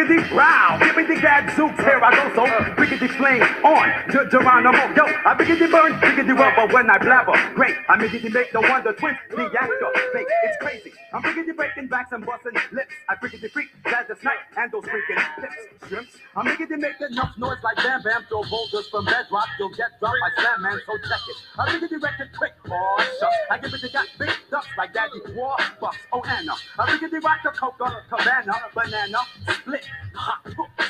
[0.00, 2.44] Give me the gadzooks, here I go, so
[2.80, 4.80] Rickety flame on to Geronimo.
[4.96, 7.36] Yo, I biggity burn, biggity rubber when I blabber.
[7.54, 9.90] Great, I biggity make the wonder twin, the actor.
[10.14, 10.92] Fake, it's crazy.
[11.12, 12.94] I'm biggity breaking backs and busting lips.
[13.10, 15.88] I biggity freak, glad the snipe and those freaking pips.
[15.88, 19.48] Shrimps, I'm biggity make enough noise like bam bam, throw boulders from bedrock.
[19.58, 21.36] You'll get dropped by slam man, so check it.
[21.58, 23.36] I biggity it quick, oh shucks.
[23.50, 25.98] I give it to got big ducks like daddy war bucks.
[26.12, 29.18] Oh Anna, I biggity rock the coca, cabana, banana,
[29.60, 29.89] split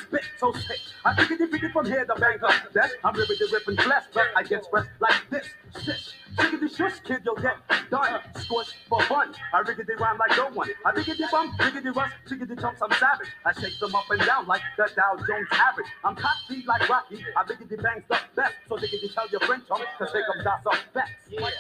[0.03, 0.81] spit so sick.
[1.05, 2.73] I think it defeated from here to Bangkok.
[2.73, 5.47] That I'm ripping the ripping flesh, but I get expressed like this.
[5.83, 6.15] Shit.
[6.37, 7.57] Chickity shush, kid, you'll get
[7.91, 8.21] done.
[8.37, 9.35] Scorched for fun.
[9.53, 10.69] I riggedy rhyme like no one.
[10.87, 13.29] I riggedy bum, riggedy rush, chickity chumps, I'm savage.
[13.45, 15.89] I shake them up and down like the Dow Jones average.
[16.05, 17.25] I'm cocky like Rocky.
[17.37, 18.55] I riggedy bangs the best.
[18.69, 21.11] So riggedy tell your friend chump, cause they come down some facts.
[21.29, 21.41] Yeah.
[21.41, 21.51] Uh,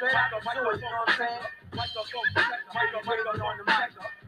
[0.00, 1.28] the the the the?
[1.74, 2.42] That's of the
[3.32, 4.23] the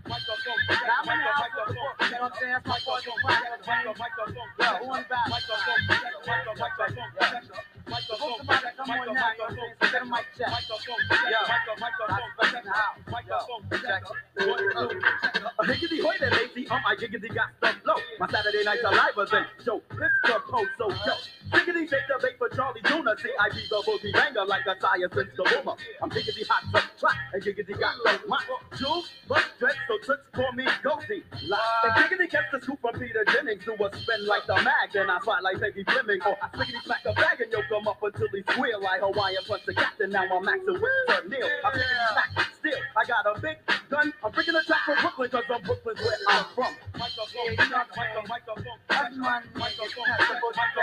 [15.66, 17.94] higgity hoy that lazy, um, I giggity got the flow.
[18.18, 19.80] My Saturday nights are live as a show.
[19.90, 21.14] Pittsburgh post, so yo.
[21.52, 23.14] Giggity take the bait for Charlie Tuna.
[23.18, 25.76] See, I be the boogie banger like a tire since the boomer.
[26.02, 28.78] I'm giggity hot to track, and giggity got the mic.
[28.78, 31.22] Jules, but dress, so tricks call me Goldie.
[31.32, 35.08] And giggity gets the scoop from Peter Jennings, do a spin like the mag, then
[35.08, 36.20] I fight like Peggy Fleming.
[36.26, 39.44] Or I slickety smack a bag and yo come up until he squeal like Hawaiian
[39.46, 40.10] punch the captain.
[40.10, 41.48] Now I'm maxing with Sir Neil.
[41.64, 42.80] I'm giggity smack still.
[42.96, 43.56] I got a big
[43.88, 44.12] gun.
[44.24, 46.74] I'm bringing a track from Brooklyn, cause I'm Brooklyn's where I'm from.
[46.98, 50.06] Microphone, microphone, microphone, microphone, microphone,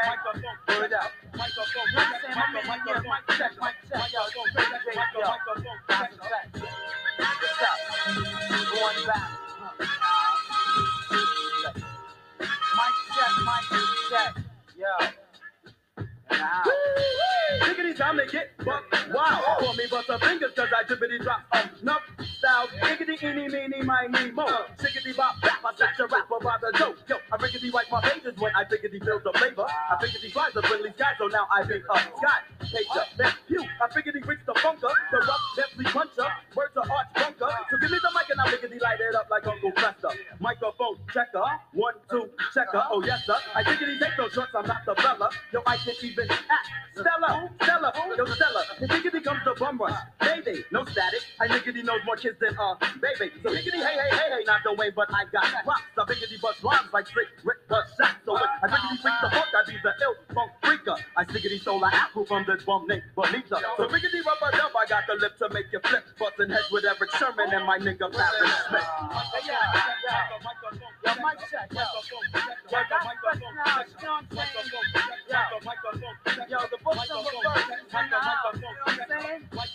[0.07, 1.11] microphone, word up.
[1.35, 2.07] Microphone, mic
[3.37, 4.21] check, mic check, yo.
[7.13, 7.77] What's up?
[8.73, 9.27] Going back.
[12.75, 13.63] Mic check, mic
[14.09, 14.33] check,
[14.77, 14.93] yo.
[17.65, 19.43] Diggity time they get buck wild.
[19.59, 22.02] Call me buster fingers cause I drippity drop oh, enough
[22.53, 22.69] styles.
[22.81, 24.45] Giggity, eeny, meeny, miny, mo.
[24.77, 26.97] Shiggity bop, bap, I snatch a rapper by the dope.
[27.07, 29.65] Yo, I riggedy wipe my pages when I biggity build the flavor.
[29.65, 32.39] I biggity flies the friendly sky, so now I be a sky.
[32.61, 33.63] Pager, then pew.
[33.81, 36.27] I biggity reach the bunker, the rough, deathly puncher.
[36.55, 37.49] Words are arch bunker.
[37.69, 40.09] So give me the mic and I biggity light it up like Uncle Fester.
[40.39, 42.83] Microphone checker, one, two, checker.
[42.91, 43.37] Oh yes, sir.
[43.55, 45.29] I biggity take those shots, I'm not the fella.
[45.51, 46.69] Yo, I can even act.
[46.93, 48.63] Stella, Stella, yo, Stella.
[48.79, 49.97] The biggity comes the bum rush.
[50.19, 51.21] Baby, no static.
[51.39, 53.31] I biggity knows more kids than uh, baby.
[53.41, 55.81] So biggity, hey, hey, hey, hey, not the way, but I got props.
[55.97, 58.21] I biggity bust rhymes like Rick, Rick bust shots.
[58.25, 60.97] So when I biggity freak the funk, I be the ill funk freaker.
[61.17, 63.57] I stickity stole a apple from this bum named Bonita.
[63.77, 66.03] So biggity rubber dub, I got the lip to make you flip.
[66.19, 68.13] Busting heads with Erick Sermon and my nigga
[76.49, 77.57] yo, the first, you know what
[78.85, 79.41] I'm saying?
[79.49, 79.73] Yo, it's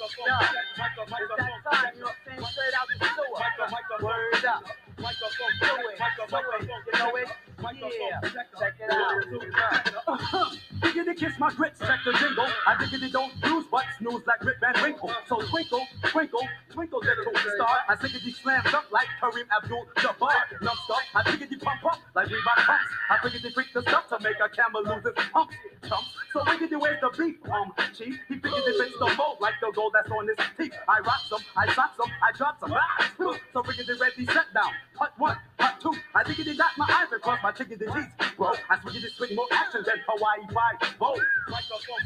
[1.37, 2.47] that time, you know what I'm saying?
[2.47, 4.07] Straight out the sewer.
[4.07, 4.63] Word up.
[4.99, 7.48] Do it, do it, you know it?
[7.61, 8.21] Yeah,
[8.59, 10.57] check it out.
[10.81, 12.47] Diggity kiss my grits, check the jingle.
[12.67, 15.11] I diggity don't use but snooze like Rip Van Winkle.
[15.29, 17.79] So twinkle, twinkle, twinkle, little star.
[17.89, 20.63] I diggity slam up like Kareem Abdul Jabbar.
[20.63, 22.85] Numb stuff, I diggity pump up like Reebok pumps.
[23.11, 25.55] I diggity freak the stuff to make a camel lose its pumps.
[25.89, 26.15] Chumps.
[26.33, 28.19] So diggity where's the beef, um, chief?
[28.29, 30.75] He figured it fits the mold like the gold that's on his teeth.
[30.89, 32.73] I rock some, I sock some, I drop some.
[32.73, 33.13] Ah,
[33.53, 34.73] so diggity ready, set down.
[34.99, 35.95] Hut one, hut two.
[36.15, 38.07] I diggity dot my eyes across my chicken disease,
[38.37, 38.53] bro.
[38.69, 40.77] I diggity swing more action than Hawaii five.
[40.99, 41.15] Whoa.
[41.15, 41.25] Yo, yo,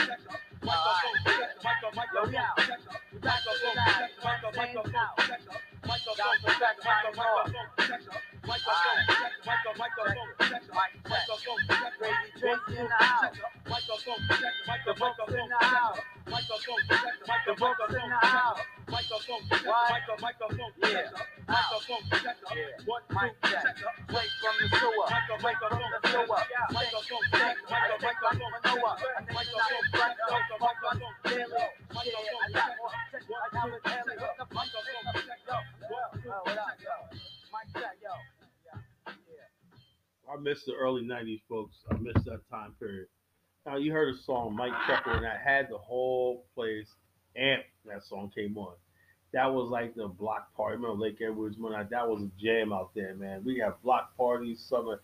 [40.32, 41.78] I miss the early '90s, folks.
[41.92, 43.08] I miss that time period.
[43.66, 46.88] Now you heard a song, Mic Checka, and I had the whole place
[47.40, 47.64] amped.
[47.86, 48.74] That song came on.
[49.34, 50.78] That was like the block party.
[50.78, 53.44] Remember Lake Edwards when I, that was a jam out there, man.
[53.46, 55.02] We have block parties, summer,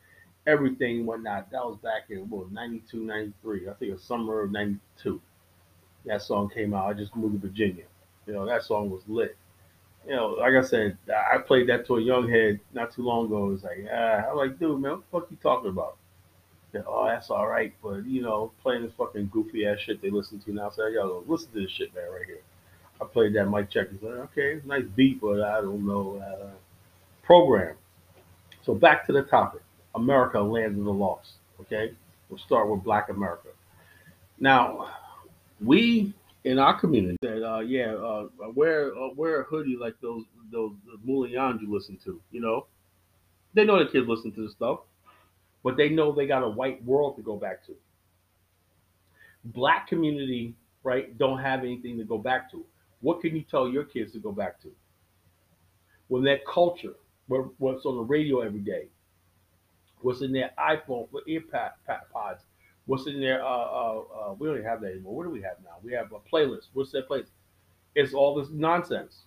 [0.48, 1.52] everything, whatnot.
[1.52, 3.70] That was back in what 92, 93.
[3.70, 5.22] I think it was summer of '92.
[6.06, 6.90] That song came out.
[6.90, 7.86] I just moved to Virginia.
[8.26, 9.38] You know that song was lit
[10.08, 13.26] you know, like I said, I played that to a young head not too long
[13.26, 13.52] ago.
[13.52, 15.98] It's like, ah, I'm like, dude, man, what the fuck you talking about?
[16.72, 20.10] Said, oh, that's all right, but you know, playing this fucking goofy ass shit they
[20.10, 20.70] listen to now.
[20.70, 22.42] So yo, listen to this shit, man, right here.
[23.00, 24.02] I played that Mic Checka.
[24.02, 26.50] Like, okay, nice beat, but I don't know uh,
[27.24, 27.76] program.
[28.64, 29.62] So back to the topic:
[29.96, 31.30] America, land of the lost.
[31.62, 31.94] Okay,
[32.30, 33.50] we'll start with Black America.
[34.40, 34.90] Now,
[35.64, 40.24] we in our community said, uh, yeah, uh, wear uh, wear a hoodie like those
[40.52, 40.74] those
[41.06, 42.20] Mulians you listen to.
[42.32, 42.68] You know,
[43.54, 44.80] they know the kids listen to the stuff,
[45.68, 47.76] but they know they got a white world to go back to.
[49.44, 52.66] Black community, right, don't have anything to go back to.
[53.02, 54.72] What can you tell your kids to go back to?
[56.08, 56.94] When that culture,
[57.28, 58.88] what's on the radio every day,
[60.00, 61.44] what's in their iPhone, ear
[62.14, 62.46] pods,
[62.86, 65.18] what's in their, uh, uh, uh, we don't have that anymore.
[65.18, 65.80] What do we have now?
[65.84, 66.68] We have a playlist.
[66.72, 67.32] What's that playlist?
[67.94, 69.24] It's all this nonsense.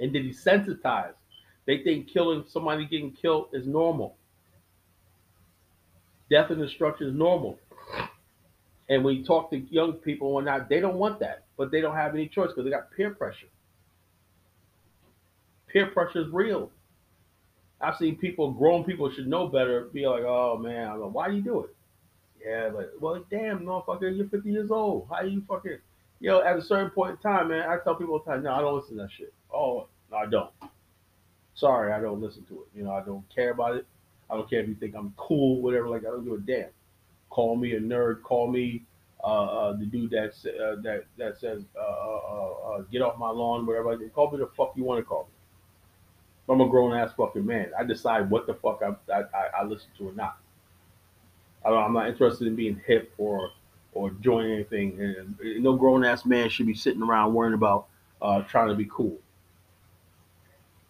[0.00, 1.14] And they're desensitized.
[1.64, 4.18] They think killing somebody getting killed is normal.
[6.30, 7.58] Death and destruction is normal.
[8.88, 11.80] And when you talk to young people and whatnot, they don't want that, but they
[11.80, 13.46] don't have any choice because they got peer pressure.
[15.68, 16.70] Peer pressure is real.
[17.80, 21.28] I've seen people, grown people should know better, be like, oh man, I'm like, why
[21.28, 21.74] do you do it?
[22.44, 25.08] Yeah, but well, damn, motherfucker, you're 50 years old.
[25.10, 25.78] How you fucking,
[26.20, 28.42] you know, at a certain point in time, man, I tell people all the time,
[28.42, 29.32] no, I don't listen to that shit.
[29.52, 30.50] Oh, no, I don't.
[31.54, 32.78] Sorry, I don't listen to it.
[32.78, 33.86] You know, I don't care about it.
[34.30, 35.88] I don't care if you think I'm cool, whatever.
[35.88, 36.70] Like, I don't give a damn.
[37.30, 38.22] Call me a nerd.
[38.22, 38.84] Call me
[39.24, 43.30] uh, uh, the dude that uh, that that says uh, uh, uh, get off my
[43.30, 43.96] lawn, whatever.
[44.10, 46.52] Call me the fuck you want to call me.
[46.52, 47.70] I'm a grown ass fucking man.
[47.78, 50.36] I decide what the fuck I I, I, listen to or not.
[51.64, 53.50] I, I'm not interested in being hip or
[53.94, 55.00] or joining anything.
[55.00, 57.86] And no grown ass man should be sitting around worrying about
[58.48, 59.16] trying to be cool.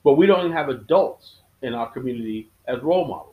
[0.03, 3.31] But we don't even have adults in our community as role models.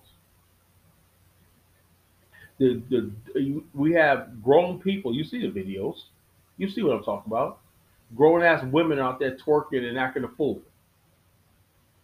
[2.57, 6.03] The, the, we have grown people, you see the videos,
[6.57, 7.59] you see what I'm talking about.
[8.15, 10.61] Grown ass women out there twerking and acting a fool.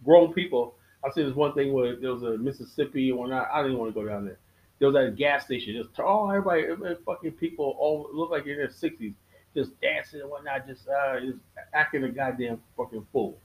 [0.03, 0.73] Grown people.
[1.05, 3.49] I see this one thing where there was a Mississippi and whatnot.
[3.53, 4.39] I didn't want to go down there.
[4.79, 5.75] There was at a gas station.
[5.75, 9.13] Just oh, everybody, everybody fucking people all look like in their sixties,
[9.55, 11.39] just dancing and whatnot, just uh, just
[11.73, 13.37] acting a goddamn fucking fool.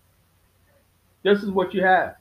[1.23, 2.17] This is what you have.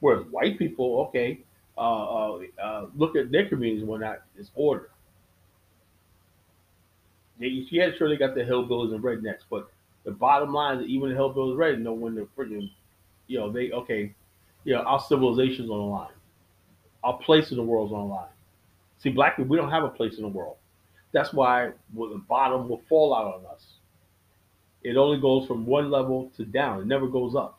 [0.00, 1.40] Whereas white people, okay,
[1.76, 4.90] uh, uh, uh, look at their communities and whatnot, it's order.
[7.38, 9.70] They, yeah, sure they got the hillbillies and rednecks, but
[10.04, 12.70] the bottom line is even the hillbillies and rednecks know when they're freaking,
[13.26, 14.14] you know, they okay,
[14.64, 16.12] you know, our civilization's on the line,
[17.04, 18.28] our place in the world's on the line.
[18.98, 20.56] See, black people, we don't have a place in the world.
[21.12, 23.64] That's why the bottom will fall out on us.
[24.82, 26.80] It only goes from one level to down.
[26.80, 27.57] It never goes up.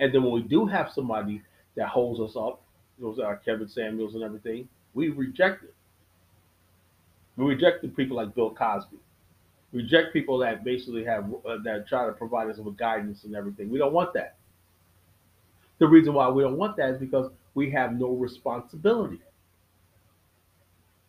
[0.00, 1.42] And then when we do have somebody
[1.76, 2.62] that holds us up,
[3.00, 5.74] those are Kevin Samuels and everything, we reject it.
[7.36, 8.96] We reject people like Bill Cosby.
[9.72, 13.70] Reject people that basically have uh, that try to provide us with guidance and everything.
[13.70, 14.36] We don't want that.
[15.78, 19.20] The reason why we don't want that is because we have no responsibility.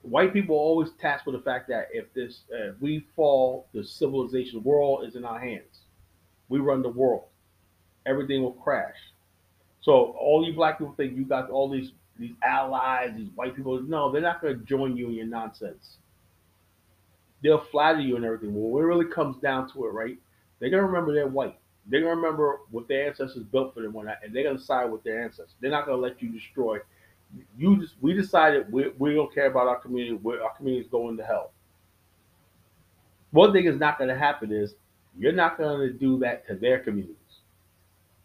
[0.02, 3.84] White people are always tasked with the fact that if this uh, we fall, the
[3.84, 5.80] civilization world is in our hands.
[6.50, 7.29] We run the world.
[8.06, 8.96] Everything will crash.
[9.82, 13.82] So all you black people think you got all these these allies, these white people.
[13.82, 15.98] No, they're not going to join you in your nonsense.
[17.42, 18.54] They'll flatter you and everything.
[18.54, 20.18] Well, when it really comes down to it, right?
[20.60, 21.58] They're gonna remember they're white.
[21.86, 25.24] They're gonna remember what their ancestors built for them, and they're gonna side with their
[25.24, 25.56] ancestors.
[25.62, 26.80] They're not gonna let you destroy.
[27.58, 30.16] You just we decided we, we don't care about our community.
[30.16, 31.52] We're, our community is going to hell.
[33.32, 34.76] One thing is not gonna happen is
[35.18, 37.16] you're not gonna do that to their communities.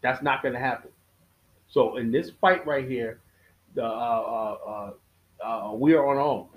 [0.05, 0.91] That's not gonna happen.
[1.67, 3.21] So in this fight right here,
[3.75, 4.93] the uh, uh,
[5.43, 6.49] uh, uh, we are on our own.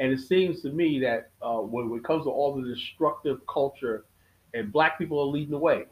[0.00, 4.04] And it seems to me that uh, when it comes to all the destructive culture,
[4.52, 5.84] and black people are leading the way.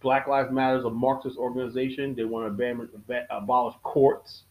[0.00, 2.14] Black Lives Matter is a Marxist organization.
[2.14, 4.44] They want to abolish courts.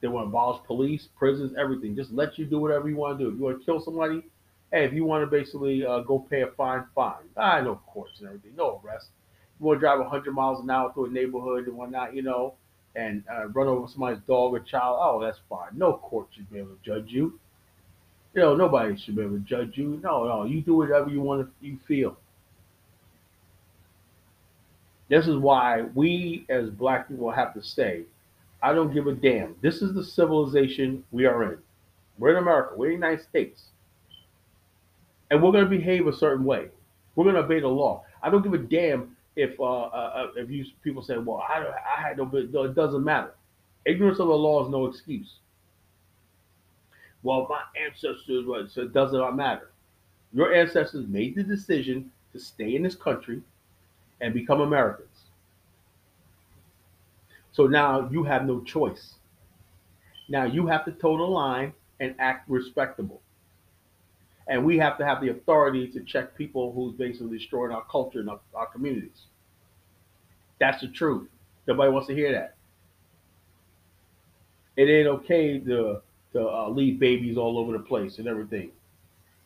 [0.00, 1.94] They want to abolish police, prisons, everything.
[1.94, 3.30] Just let you do whatever you want to do.
[3.30, 4.24] If you want to kill somebody,
[4.72, 7.22] hey, if you want to basically uh, go pay a fine, fine.
[7.36, 9.10] I know courts and everything, no arrest
[9.60, 12.54] want to drive 100 miles an hour through a neighborhood and whatnot, you know,
[12.94, 15.68] and uh, run over somebody's dog or child, oh, that's fine.
[15.72, 17.38] No court should be able to judge you.
[18.34, 20.00] You know, nobody should be able to judge you.
[20.02, 22.16] No, no, you do whatever you want to, you feel.
[25.08, 28.02] This is why we as black people have to say,
[28.62, 29.56] I don't give a damn.
[29.62, 31.58] This is the civilization we are in.
[32.18, 32.74] We're in America.
[32.76, 33.66] We're in the United States.
[35.30, 36.68] And we're going to behave a certain way.
[37.14, 38.04] We're going to obey the law.
[38.22, 39.86] I don't give a damn if uh, uh,
[40.16, 41.64] uh, if you people say, well, I
[41.96, 43.34] I had no, no, it doesn't matter.
[43.86, 45.36] Ignorance of the law is no excuse.
[47.22, 49.70] Well, my ancestors was so it does not matter.
[50.32, 53.40] Your ancestors made the decision to stay in this country
[54.20, 55.30] and become Americans.
[57.52, 59.14] So now you have no choice.
[60.28, 63.20] Now you have to toe the line and act respectable.
[64.48, 68.20] And we have to have the authority to check people who's basically destroying our culture
[68.20, 69.26] and our, our communities.
[70.58, 71.28] That's the truth.
[71.66, 72.54] Nobody wants to hear that.
[74.76, 76.00] It ain't okay to
[76.32, 78.70] to uh, leave babies all over the place and everything.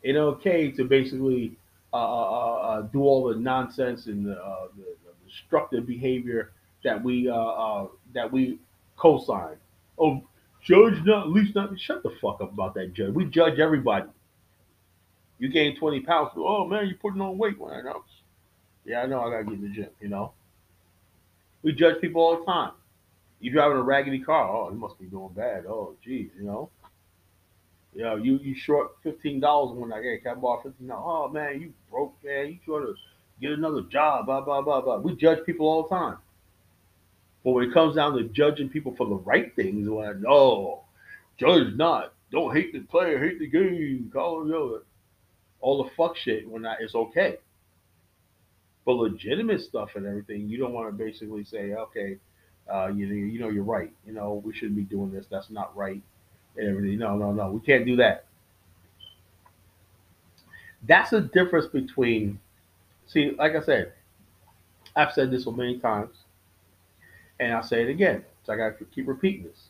[0.03, 1.57] It ain't okay to basically
[1.93, 6.53] uh, uh, uh, uh do all the nonsense and the, uh, the, the destructive behavior
[6.85, 8.59] that we that we
[8.97, 9.57] co-sign.
[9.99, 10.23] Oh,
[10.63, 11.79] judge not least not.
[11.79, 13.15] Shut the fuck up about that judge.
[13.15, 14.09] We judge everybody.
[15.43, 16.31] You gain 20 pounds.
[16.37, 17.59] Oh man, you're putting on weight.
[17.59, 18.05] When I know.
[18.85, 19.23] Yeah, I know.
[19.23, 19.89] I gotta get in the gym.
[20.01, 20.35] You know.
[21.65, 22.71] We judge people all the time.
[23.41, 24.49] You driving a raggedy car.
[24.49, 25.67] Oh, you must be doing bad.
[25.67, 26.71] Oh, geez, you know.
[27.93, 31.05] You know, you you short fifteen dollars when I get can I fifteen dollars?
[31.05, 32.47] Oh man, you broke man.
[32.47, 32.95] You trying to
[33.41, 34.27] get another job.
[34.27, 34.99] Blah blah blah blah.
[34.99, 36.19] We judge people all the time.
[37.43, 40.85] But when it comes down to judging people for the right things, when I know,
[41.37, 42.15] judge not.
[42.31, 44.09] Don't hate the player, hate the game.
[44.15, 44.85] Call it
[45.63, 47.39] all the fuck shit when I, it's okay.
[48.85, 52.19] But legitimate stuff and everything, you don't want to basically say, okay,
[52.71, 53.93] uh, you know, you know, you're right.
[54.05, 55.27] You know, we shouldn't be doing this.
[55.31, 56.03] That's not right.
[56.57, 56.99] And everything.
[56.99, 57.51] No, no, no.
[57.51, 58.27] We can't do that.
[60.87, 62.41] That's the difference between.
[63.07, 63.93] See, like I said,
[64.97, 66.15] I've said this so many times,
[67.39, 68.25] and I'll say it again.
[68.45, 69.69] So I got to keep repeating this.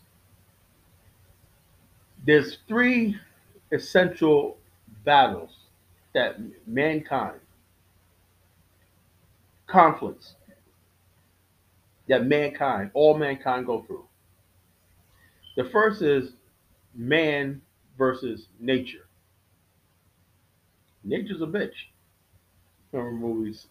[2.24, 3.16] There's three
[3.72, 4.57] essential
[5.05, 5.51] battles
[6.14, 6.36] that
[6.66, 7.40] mankind
[9.66, 10.34] conflicts
[12.08, 14.04] that mankind, all mankind go through.
[15.56, 16.32] The first is
[16.94, 17.62] man
[17.96, 19.06] versus nature.
[21.04, 21.72] Nature's a bitch.
[22.92, 23.66] Remember movies?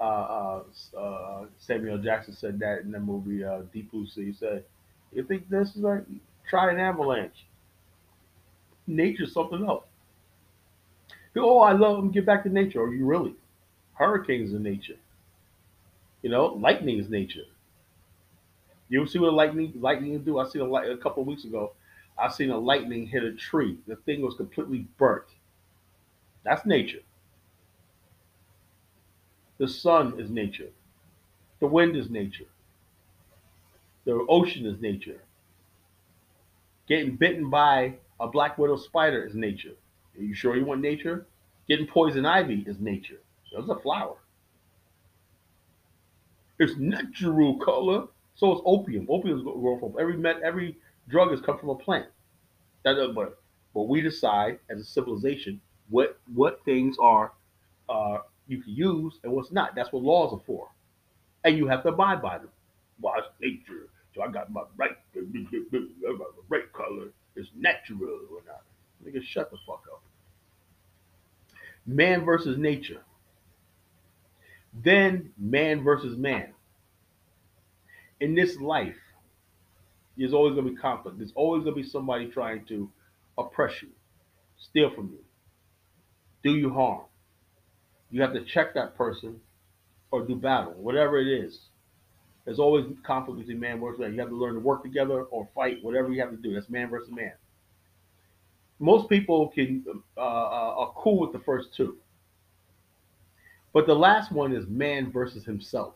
[0.00, 4.26] Uh, uh, uh, Samuel Jackson said that in the movie uh, Deep Blue Sea.
[4.26, 4.64] He said,
[5.12, 6.04] "You think this is like
[6.48, 7.46] try an avalanche?
[8.86, 9.85] Nature's something else."
[11.36, 12.10] Oh, I love them.
[12.10, 12.82] Get back to nature.
[12.82, 13.34] Are you really?
[13.94, 14.96] Hurricanes are nature.
[16.22, 17.44] You know, lightning is nature.
[18.88, 20.38] You ever see what a lightning lightning can do?
[20.38, 21.72] I seen a light a couple weeks ago.
[22.18, 23.78] I seen a lightning hit a tree.
[23.86, 25.26] The thing was completely burnt.
[26.44, 27.00] That's nature.
[29.58, 30.68] The sun is nature.
[31.60, 32.44] The wind is nature.
[34.04, 35.20] The ocean is nature.
[36.86, 39.74] Getting bitten by a black widow spider is nature.
[40.18, 41.26] Are you sure you want nature?
[41.68, 43.20] Getting poison ivy is nature.
[43.54, 44.16] That's a flower.
[46.58, 48.06] It's natural color.
[48.34, 49.06] So is opium.
[49.10, 50.76] Opium is grown from every met every
[51.08, 52.06] drug has come from a plant.
[52.84, 53.38] That but
[53.74, 57.32] but we decide as a civilization what what things are
[57.88, 59.74] uh, you can use and what's not.
[59.74, 60.68] That's what laws are for,
[61.44, 62.50] and you have to abide by them.
[63.00, 64.96] Well, it's nature, so I got my right,
[66.48, 67.08] right color.
[67.36, 68.62] It's natural or not.
[69.04, 70.02] Nigga, shut the fuck up.
[71.86, 73.02] Man versus nature.
[74.84, 76.52] Then man versus man.
[78.20, 78.96] In this life,
[80.16, 81.18] there's always going to be conflict.
[81.18, 82.90] There's always going to be somebody trying to
[83.38, 83.88] oppress you,
[84.58, 85.18] steal from you,
[86.42, 87.02] do you harm.
[88.10, 89.40] You have to check that person
[90.10, 91.58] or do battle, whatever it is.
[92.44, 94.14] There's always conflict between man versus man.
[94.14, 96.54] You have to learn to work together or fight, whatever you have to do.
[96.54, 97.32] That's man versus man.
[98.78, 99.84] Most people can
[100.16, 101.96] uh, uh, are cool with the first two,
[103.72, 105.94] but the last one is man versus himself,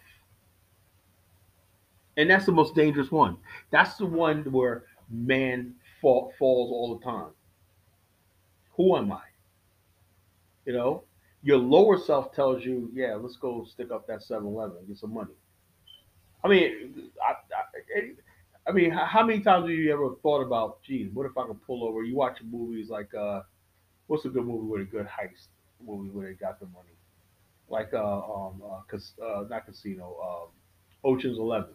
[2.16, 3.36] and that's the most dangerous one.
[3.70, 7.32] That's the one where man fall, falls all the time.
[8.76, 9.22] Who am I?
[10.64, 11.04] You know,
[11.42, 15.14] your lower self tells you, yeah, let's go stick up that 7-Eleven and get some
[15.14, 15.32] money.
[16.44, 18.02] I mean, I, I,
[18.66, 21.62] I mean, how many times have you ever thought about, geez, what if I could
[21.66, 22.02] pull over?
[22.02, 23.42] You watch movies like, uh,
[24.06, 25.48] what's a good movie with a good heist
[25.84, 26.88] movie where they got the money?
[27.68, 30.48] Like, uh, um, uh, cas- uh not Casino, um,
[31.04, 31.74] Ocean's Eleven.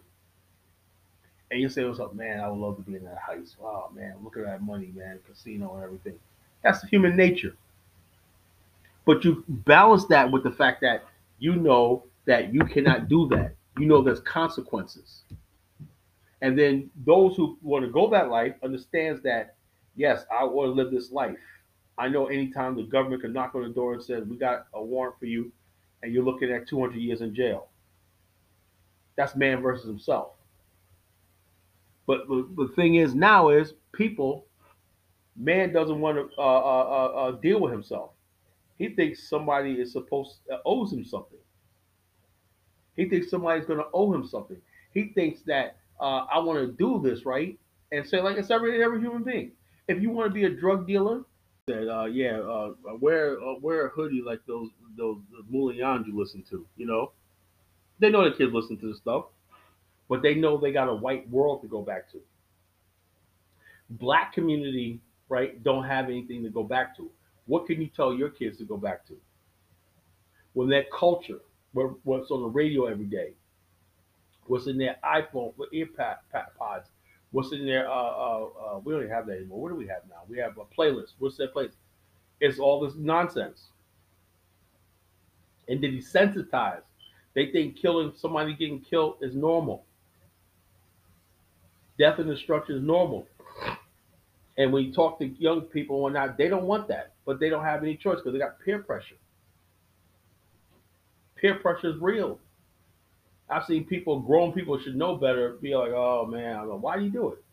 [1.50, 2.40] And you say, what's up, man?
[2.40, 3.58] I would love to be in that heist.
[3.58, 6.18] Wow, man, look at that money, man, casino and everything.
[6.62, 7.56] That's human nature.
[9.06, 11.04] But you balance that with the fact that
[11.38, 13.54] you know that you cannot do that.
[13.78, 15.22] You know there's consequences.
[16.42, 19.56] And then those who want to go that life understands that,
[19.94, 21.38] yes, I want to live this life.
[21.98, 24.82] I know anytime the government can knock on the door and says, we got a
[24.82, 25.50] warrant for you,
[26.02, 27.68] and you're looking at 200 years in jail.
[29.16, 30.32] That's man versus himself.
[32.06, 34.44] But the, the thing is now is people,
[35.36, 38.10] man doesn't want to uh, uh, uh, deal with himself.
[38.78, 41.38] He thinks somebody is supposed uh, owes him something.
[42.94, 44.58] He thinks somebody's going to owe him something.
[44.92, 47.58] He thinks that uh, I want to do this right
[47.92, 49.52] and say like it's every every human being.
[49.88, 51.22] If you want to be a drug dealer,
[51.66, 55.18] that uh, yeah, uh, wear uh, wear a hoodie like those those
[55.52, 56.66] Mulians you listen to.
[56.76, 57.12] You know,
[57.98, 59.26] they know the kids listen to this stuff,
[60.08, 62.18] but they know they got a white world to go back to.
[63.90, 67.10] Black community, right, don't have anything to go back to.
[67.46, 69.14] What can you tell your kids to go back to?
[70.54, 71.40] When that culture,
[71.72, 73.32] what's on the radio every day,
[74.48, 75.88] what's in their iPhone, with ear
[76.58, 76.88] pods,
[77.32, 79.60] what's in their, uh, uh, uh, we don't have that anymore.
[79.60, 80.22] What do we have now?
[80.28, 81.14] We have a playlist.
[81.18, 81.74] What's that playlist?
[82.40, 83.68] It's all this nonsense.
[85.68, 86.82] And they desensitize.
[87.34, 89.84] They think killing somebody getting killed is normal.
[91.98, 93.26] Death and destruction is normal.
[94.58, 97.50] And when you talk to young people or not, they don't want that, but they
[97.50, 99.16] don't have any choice because they got peer pressure.
[101.36, 102.38] Peer pressure is real.
[103.48, 106.96] I've seen people, grown people should know better, be like, oh man, I'm like, why
[106.96, 107.44] do you do it?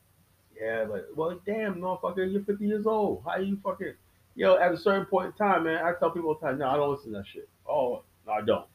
[0.59, 3.23] Yeah, but well, damn, motherfucker, you're 50 years old.
[3.25, 3.93] How you fucking,
[4.35, 6.67] yo, at a certain point in time, man, I tell people all the time, no,
[6.67, 7.49] I don't listen to that shit.
[7.67, 8.65] Oh, no, I don't.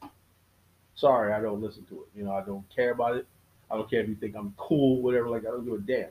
[0.95, 2.09] Sorry, I don't listen to it.
[2.19, 3.27] You know, I don't care about it.
[3.71, 5.29] I don't care if you think I'm cool, whatever.
[5.29, 6.11] Like, I don't give a damn.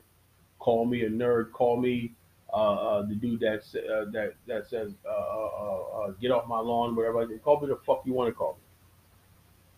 [0.59, 1.51] Call me a nerd.
[1.51, 2.13] Call me
[2.53, 6.59] uh, uh, the dude that uh, that that says uh, uh, uh, get off my
[6.59, 7.27] lawn, whatever.
[7.39, 8.66] Call me the fuck you want to call me.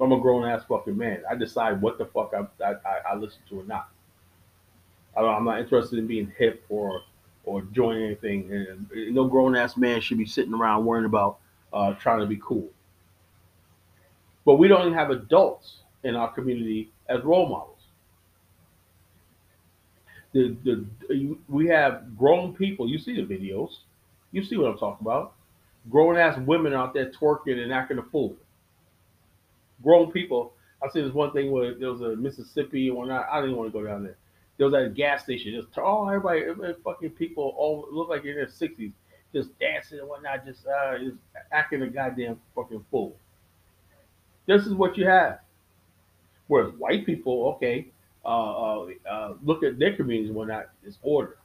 [0.02, 1.24] I'm a grown ass fucking man.
[1.30, 3.90] I decide what the fuck I I, I listen to or not.
[5.18, 7.02] I am not interested in being hip or
[7.44, 8.52] or joining anything.
[8.52, 11.40] And no grown ass man should be sitting around worrying about
[11.74, 12.70] uh, trying to be cool.
[14.46, 17.76] But we don't even have adults in our community as role models.
[20.32, 22.88] The, the we have grown people.
[22.88, 23.80] You see the videos.
[24.32, 25.34] You see what I'm talking about.
[25.90, 28.36] Grown ass women out there twerking and acting a fool.
[29.84, 30.54] Grown people.
[30.84, 33.28] I see this one thing where there was a Mississippi and whatnot.
[33.32, 34.18] I didn't want to go down there.
[34.58, 35.54] There was at a gas station.
[35.54, 38.92] Just oh, everybody, everybody fucking people all look like in their sixties,
[39.34, 41.18] just dancing and whatnot, just uh, just
[41.52, 43.16] acting a goddamn fucking fool.
[44.46, 45.40] This is what you have.
[46.48, 47.88] Whereas white people, okay,
[48.26, 51.38] uh, uh, uh, look at their communities and whatnot, it's order.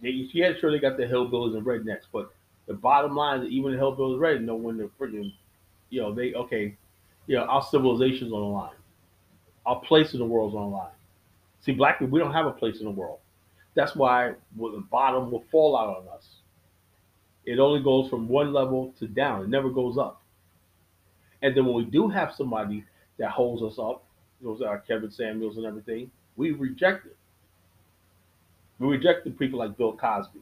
[0.00, 2.32] They, yeah, sure they got the hillbillies and rednecks, but
[2.66, 5.32] the bottom line is that even the hillbillies red know when they're freaking,
[5.94, 6.76] you know, they okay,
[7.28, 8.74] you know, our civilization's on the line,
[9.64, 10.90] our place in the world's on the line.
[11.60, 13.20] See, black people, we don't have a place in the world.
[13.74, 16.26] That's why well, the bottom will fall out on us.
[17.44, 19.42] It only goes from one level to down.
[19.42, 20.20] It never goes up.
[21.42, 22.84] And then when we do have somebody
[23.18, 24.04] that holds us up,
[24.42, 27.16] those are Kevin Samuels and everything, we reject it.
[28.80, 30.40] We reject the people like Bill Cosby.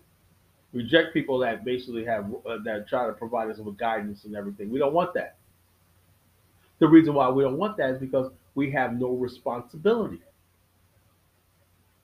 [0.72, 4.70] Reject people that basically have uh, that try to provide us with guidance and everything.
[4.70, 5.36] We don't want that.
[6.82, 10.20] The reason why we don't want that is because we have no responsibility.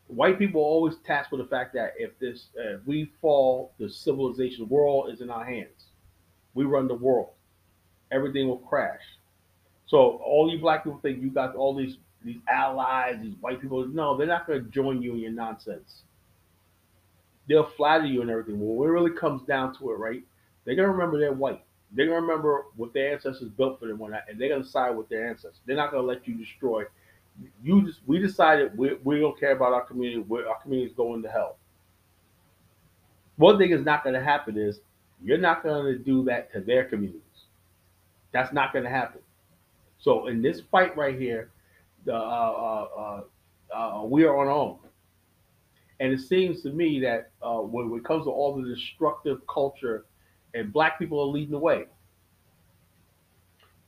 [0.07, 3.91] White people are always tasked with the fact that if this if we fall, the
[3.91, 5.87] civilization world is in our hands.
[6.55, 7.31] We run the world.
[8.13, 9.03] Everything will crash.
[9.87, 13.85] So all you black people think you got all these these allies, these white people.
[13.89, 16.05] No, they're not going to join you in your nonsense
[17.49, 18.61] they'll flatter you and everything.
[18.61, 20.23] Well, when it really comes down to it, right?
[20.65, 21.65] They're gonna remember they're white.
[21.93, 25.29] They're gonna remember what their ancestors built for them, and they're gonna side with their
[25.29, 25.61] ancestors.
[25.67, 26.85] They're not gonna let you destroy.
[27.63, 30.21] You just we decided we, we don't care about our community.
[30.21, 31.57] We're, our community is going to hell.
[33.37, 34.81] One thing is not gonna happen is
[35.23, 37.23] you're not gonna do that to their communities.
[38.33, 39.21] That's not gonna happen.
[39.99, 41.51] So in this fight right here,
[42.05, 43.23] the uh, uh,
[43.75, 44.79] uh, uh we are on our own.
[46.01, 50.05] And it seems to me that uh, when it comes to all the destructive culture,
[50.55, 51.85] and black people are leading the way.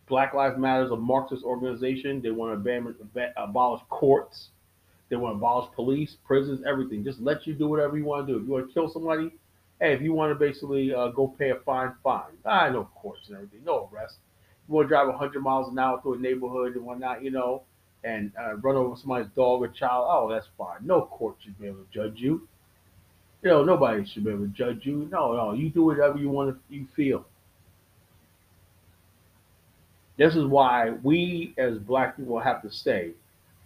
[0.08, 2.20] Black Lives Matter is a Marxist organization.
[2.20, 4.48] They want to abolish courts.
[5.08, 7.04] They want to abolish police, prisons, everything.
[7.04, 8.38] Just let you do whatever you want to do.
[8.40, 9.30] If you want to kill somebody,
[9.80, 12.32] hey, if you want to basically uh, go pay a fine, fine.
[12.44, 14.16] I know courts and everything, no arrest.
[14.68, 17.62] You want to drive 100 miles an hour through a neighborhood and whatnot, you know,
[18.04, 20.78] and uh, run over somebody's dog or child, oh, that's fine.
[20.82, 22.48] No court should be able to judge you.
[23.42, 25.08] You know, nobody should ever judge you.
[25.10, 27.24] No, no, you do whatever you want to, you feel.
[30.18, 33.12] This is why we as black people have to say,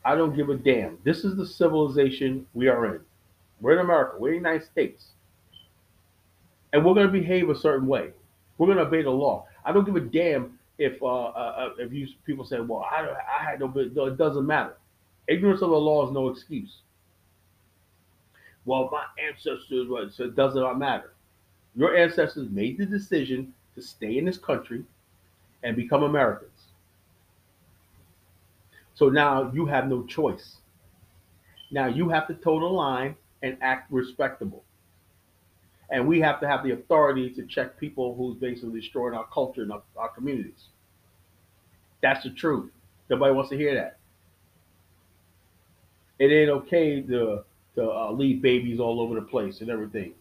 [0.04, 0.98] I don't give a damn.
[1.02, 3.00] This is the civilization we are in.
[3.60, 4.16] We're in America.
[4.18, 5.06] We're in the United States.
[6.72, 8.10] And we're going to behave a certain way.
[8.58, 9.46] We're going to obey the law.
[9.64, 13.08] I don't give a damn if uh, uh, uh, if you people say, well, I
[13.40, 14.76] I had no, it doesn't matter.
[15.28, 16.76] Ignorance of the law is no excuse.
[18.66, 21.12] Well, my ancestors, so it does not matter.
[21.76, 24.84] Your ancestors made the decision to stay in this country
[25.62, 26.50] and become Americans.
[28.94, 30.58] So now you have no choice.
[31.70, 34.62] Now you have to toe the line and act respectable.
[35.90, 39.62] And we have to have the authority to check people who's basically destroying our culture
[39.62, 40.68] and our, our communities.
[42.00, 42.70] That's the truth.
[43.10, 43.98] Nobody wants to hear that.
[46.18, 47.44] It ain't okay to
[47.74, 50.14] to uh, leave babies all over the place and everything.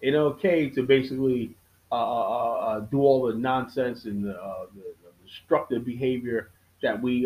[0.00, 1.56] It ain't okay to basically
[1.90, 4.32] uh, uh, uh, uh do all the nonsense and the,
[4.74, 4.82] the
[5.26, 6.50] destructive behavior
[6.82, 7.24] that we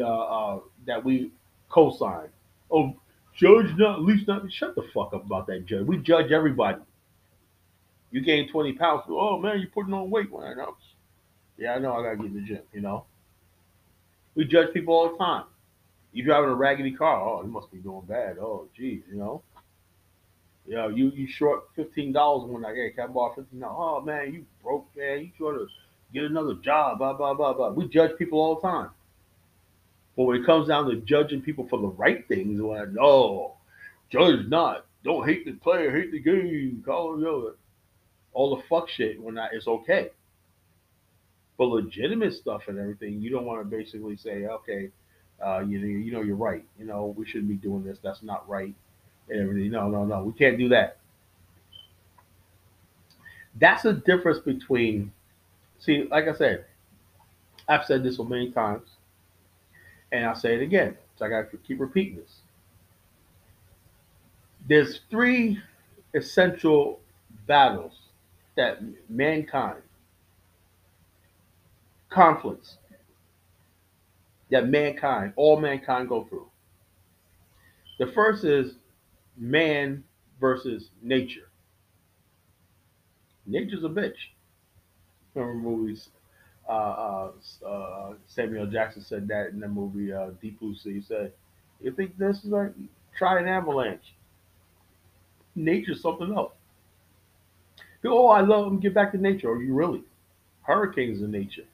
[0.87, 1.31] that we
[1.69, 2.29] co-sign.
[2.71, 2.95] Oh,
[3.35, 4.51] judge not least not.
[4.53, 5.87] Shut the fuck up about that judge.
[5.87, 6.79] We judge everybody.
[8.11, 9.03] You gain 20 pounds.
[9.09, 10.77] Oh man, you're putting on weight when I know.
[11.59, 13.05] Yeah, I know I gotta get in the gym, you know.
[14.35, 15.45] We judge people all the time.
[16.13, 18.39] You driving a raggedy car, oh, you must be doing bad.
[18.39, 19.43] Oh, geez, you know.
[20.67, 23.77] You know, you you short fifteen dollars when I get can I borrow fifteen dollars?
[23.79, 25.67] Oh man, you broke man, you trying to
[26.13, 27.71] get another job, blah blah blah blah.
[27.71, 28.91] We judge people all the time.
[30.15, 33.55] But when it comes down to judging people for the right things, when no,
[34.11, 34.85] judge not.
[35.05, 37.57] Don't hate the player, hate the game, call it
[38.33, 40.11] all the fuck shit when that is okay.
[41.57, 44.91] But legitimate stuff and everything, you don't want to basically say, okay,
[45.45, 46.65] uh, you know, you know, you're right.
[46.79, 47.99] You know, we shouldn't be doing this.
[48.03, 48.75] That's not right.
[49.29, 49.71] And everything.
[49.71, 50.25] No, no, no.
[50.25, 50.99] We can't do that.
[53.61, 55.13] That's the difference between.
[55.79, 56.65] See, like I said,
[57.69, 58.89] I've said this so many times,
[60.11, 60.97] and I'll say it again.
[61.17, 62.41] So I got to keep repeating this.
[64.69, 65.61] There's three
[66.15, 67.01] essential
[67.47, 67.93] battles
[68.57, 69.83] that mankind,
[72.11, 72.77] conflicts
[74.51, 76.49] that mankind, all mankind go through.
[77.99, 78.75] The first is
[79.37, 80.05] man
[80.41, 81.49] versus nature.
[83.47, 84.15] Nature's a bitch.
[85.35, 86.09] Remember movies?
[86.69, 90.95] Uh, uh, uh, Samuel Jackson said that in the movie uh, Deep Blue Sea.
[90.95, 91.33] He said,
[91.81, 92.73] "You think this is like
[93.17, 94.15] try an avalanche?
[95.55, 96.53] Nature's something else."
[98.05, 98.81] Oh, I love them.
[98.81, 99.51] Get back to nature.
[99.51, 100.03] Are you really?
[100.63, 101.65] Hurricanes are nature.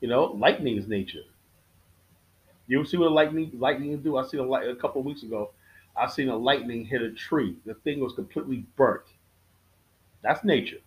[0.00, 1.22] You know, lightning is nature.
[2.68, 4.18] You see what a lightning lightning do?
[4.18, 5.50] I seen a light a couple weeks ago.
[5.96, 7.56] I seen a lightning hit a tree.
[7.66, 9.06] The thing was completely burnt.
[10.22, 10.78] That's nature.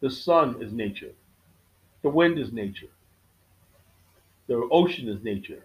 [0.00, 1.12] The sun is nature.
[2.02, 2.88] The wind is nature.
[4.48, 5.64] The ocean is nature.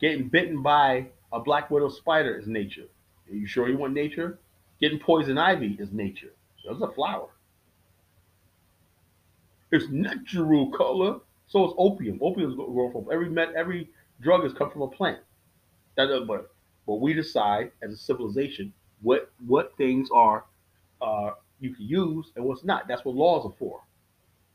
[0.00, 2.86] Getting bitten by a black widow spider is nature.
[3.30, 4.38] Are you sure you want nature?
[4.80, 6.32] Getting poison ivy is nature.
[6.66, 7.28] That's a flower.
[9.70, 11.20] It's natural color.
[11.52, 12.18] So is opium.
[12.22, 13.90] Opium is grown from every met every
[14.22, 15.18] drug has come from a plant.
[15.96, 16.50] That but
[16.86, 18.72] but we decide as a civilization
[19.02, 20.44] what what things are
[21.02, 22.88] uh, you can use and what's not.
[22.88, 23.82] That's what laws are for,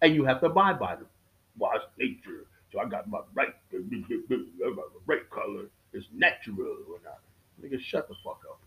[0.02, 1.06] and you have to abide by them.
[1.56, 3.54] Well, it's nature, so I got my right
[5.06, 5.66] right color.
[5.93, 7.20] It's natural or not.
[7.62, 8.60] Nigga, shut the fuck up.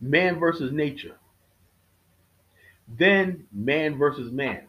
[0.00, 1.16] Man versus nature.
[2.86, 4.68] Then man versus man.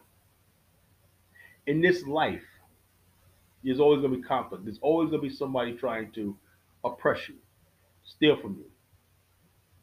[1.66, 2.44] In this life,
[3.64, 4.64] there's always going to be conflict.
[4.64, 6.36] There's always going to be somebody trying to
[6.84, 7.34] oppress you,
[8.04, 8.66] steal from you,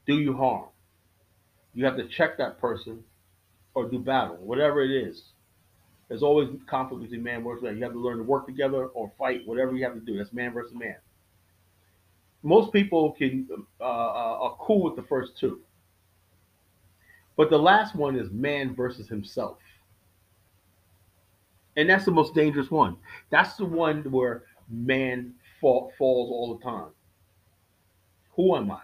[0.06, 0.66] do you harm.
[1.74, 3.04] You have to check that person
[3.74, 5.24] or do battle, whatever it is.
[6.08, 7.78] There's always conflict between man versus man.
[7.78, 10.18] You have to learn to work together or fight, whatever you have to do.
[10.18, 10.96] That's man versus man.
[12.44, 13.48] Most people can
[13.80, 15.62] uh, uh, are cool with the first two,
[17.38, 19.58] but the last one is man versus himself.
[21.76, 22.98] And that's the most dangerous one.
[23.30, 26.92] That's the one where man fall, falls all the time.
[28.36, 28.82] Who am I?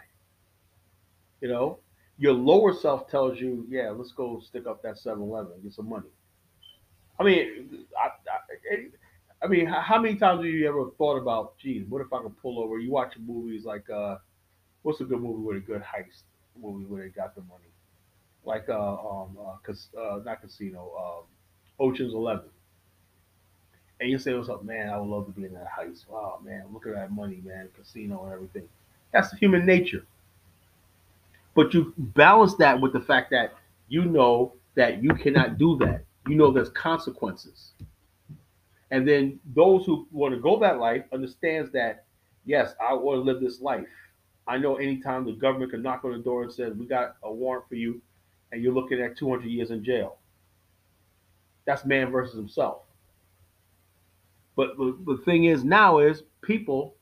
[1.41, 1.79] You know,
[2.17, 5.73] your lower self tells you, yeah, let's go stick up that 7 Eleven and get
[5.73, 6.09] some money.
[7.19, 8.85] I mean, I, I,
[9.43, 12.37] I mean, how many times have you ever thought about, geez, what if I could
[12.41, 12.79] pull over?
[12.79, 14.17] You watch movies like, uh,
[14.81, 16.23] what's a good movie with a good heist
[16.61, 17.71] movie where they got the money?
[18.43, 21.23] Like, uh, um, uh, cause, uh, not Casino, um,
[21.79, 22.49] Ocean's Eleven
[23.99, 24.89] and you say, "What's up, man?
[24.89, 26.07] I would love to be in that heist.
[26.09, 28.67] Wow, man, look at that money, man, casino and everything."
[29.11, 30.05] That's human nature.
[31.55, 33.53] But you balance that with the fact that
[33.87, 36.03] you know that you cannot do that.
[36.27, 37.71] You know there's consequences.
[38.91, 42.05] And then those who want to go that life understands that,
[42.45, 43.87] yes, I want to live this life.
[44.47, 47.31] I know anytime the government can knock on the door and says, we got a
[47.31, 48.01] warrant for you,
[48.51, 50.17] and you're looking at 200 years in jail.
[51.65, 52.81] That's man versus himself.
[54.59, 56.97] But the, the thing is now is people,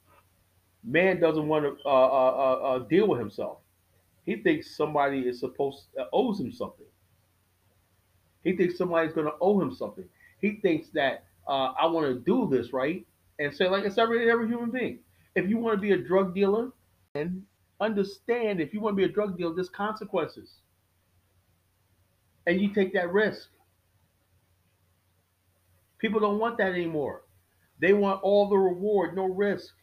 [0.83, 3.61] man doesn't want to uh, uh, uh, uh, deal with himself.
[4.27, 6.85] He thinks somebody is supposed uh, owes him something.
[8.43, 10.05] He thinks somebody's going to owe him something.
[10.39, 13.03] He thinks that uh, I want to do this right,
[13.39, 14.99] and say like it's every every human being.
[15.33, 16.69] If you want to be a drug dealer,
[17.15, 17.41] and
[17.81, 20.57] understand if you want to be a drug dealer, there's consequences,
[22.45, 23.49] and you take that risk.
[25.97, 27.23] People don't want that anymore.
[27.80, 29.73] They want all the reward, no risk.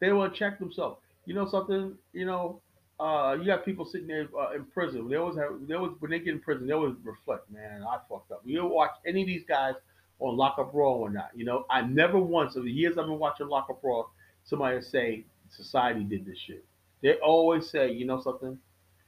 [0.00, 0.98] They don't want to check themselves.
[1.26, 1.96] You know something?
[2.12, 2.60] You know,
[2.98, 5.08] uh, you got people sitting there uh, in prison.
[5.08, 5.66] They always have.
[5.66, 7.50] They always when they get in prison, they always reflect.
[7.50, 8.42] Man, I fucked up.
[8.44, 9.74] You don't watch any of these guys
[10.18, 11.30] on Lockup Raw or not.
[11.34, 14.04] You know, I never once of the years I've been watching Lockup Raw,
[14.44, 16.64] somebody say society did this shit.
[17.02, 18.58] They always say, you know something.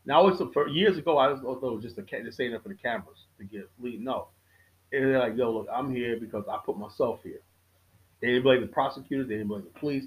[0.06, 2.62] Now, it's for years ago, I was thought it was just a, just saying that
[2.62, 4.00] for the cameras to get lead.
[4.00, 4.28] No,
[4.94, 7.40] and they're like, yo, look, I'm here because I put myself here.
[8.20, 10.06] They didn't blame the prosecutors, they didn't blame the police.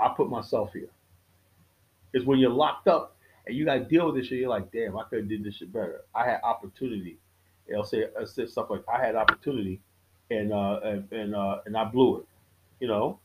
[0.00, 0.88] I put myself here.
[2.12, 3.16] It's when you're locked up
[3.46, 5.56] and you gotta deal with this shit, you're like, damn, I could have did this
[5.56, 6.02] shit better.
[6.14, 7.18] I had opportunity.
[7.68, 9.80] They'll say, it'll say stuff like I had opportunity
[10.30, 12.26] and uh and and, uh, and I blew it.
[12.80, 13.18] You know?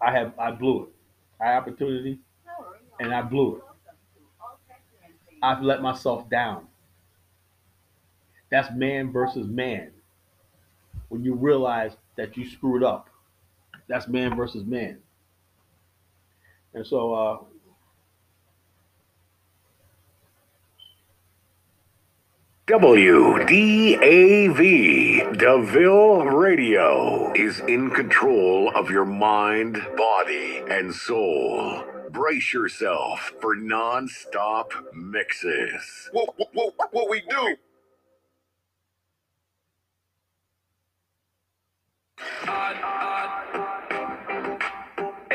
[0.00, 0.88] I have I blew it.
[1.40, 2.18] I had opportunity
[2.98, 3.62] and I blew it.
[5.42, 6.66] I've let myself down.
[8.52, 9.90] That's man versus man.
[11.08, 13.08] When you realize that you screwed up,
[13.88, 14.98] that's man versus man.
[16.74, 17.38] And so, uh,
[22.66, 23.98] WDAV,
[25.38, 31.84] DeVille Radio, is in control of your mind, body, and soul.
[32.10, 36.10] Brace yourself for non-stop mixes.
[36.12, 37.56] What, what, what, what we do?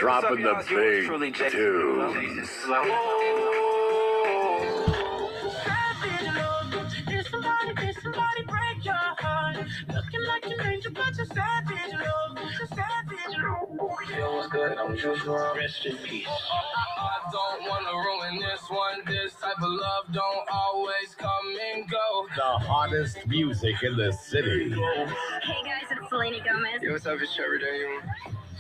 [0.08, 2.50] Dropping the big tunes.
[2.50, 3.54] Savage oh.
[6.38, 6.88] love.
[7.08, 9.58] Did somebody, did somebody break your heart?
[9.58, 12.38] Looking like an angel, but you're savage love.
[12.58, 14.18] You're savage love.
[14.18, 14.78] Yo, what's good?
[14.78, 15.56] I'm Juice WRLD.
[15.56, 16.28] Rest in peace.
[16.28, 19.04] I don't wanna ruin this one.
[19.08, 22.28] This type of love don't always come and go.
[22.36, 24.70] The hottest music in the city.
[24.70, 26.82] Hey guys, it's Selena Gomez.
[26.82, 27.20] Yo, what's up?
[27.22, 28.00] It's Trevor Daniel.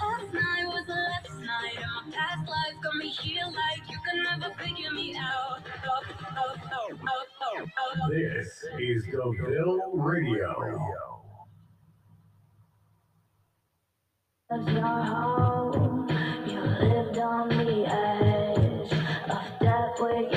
[0.02, 2.76] Last night was the last night of my past life.
[2.84, 5.60] Got me here like you can never figure me out.
[5.86, 6.02] Oh,
[6.38, 7.66] oh, oh, oh, oh,
[8.04, 8.10] oh.
[8.12, 10.80] This is the Bill Radio.
[14.50, 16.08] Of your home,
[16.48, 18.92] you lived on the edge
[19.30, 20.37] of death with your gun.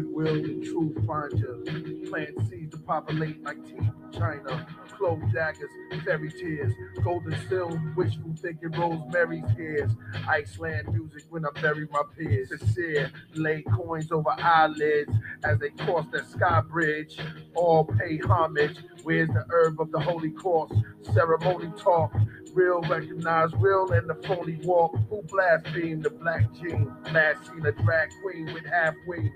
[0.00, 2.08] goodwill and truth find you.
[2.08, 4.66] Plant seeds to populate like teeth China.
[4.90, 5.70] Clove daggers,
[6.04, 6.72] fairy tears,
[7.04, 9.92] golden still, wishful thinking, rosemary's hairs.
[10.28, 12.48] Iceland music when I bury my peers.
[12.48, 15.12] Sincere, lay coins over eyelids
[15.44, 17.18] as they cross that sky bridge.
[17.54, 18.76] All pay homage.
[19.02, 20.72] Where's the herb of the holy cross?
[21.12, 22.12] Ceremony talk.
[22.54, 24.96] Real recognize real and the phony walk.
[25.10, 26.92] Who blasphemed the black gene?
[27.12, 29.32] Last seen a drag queen with half wing.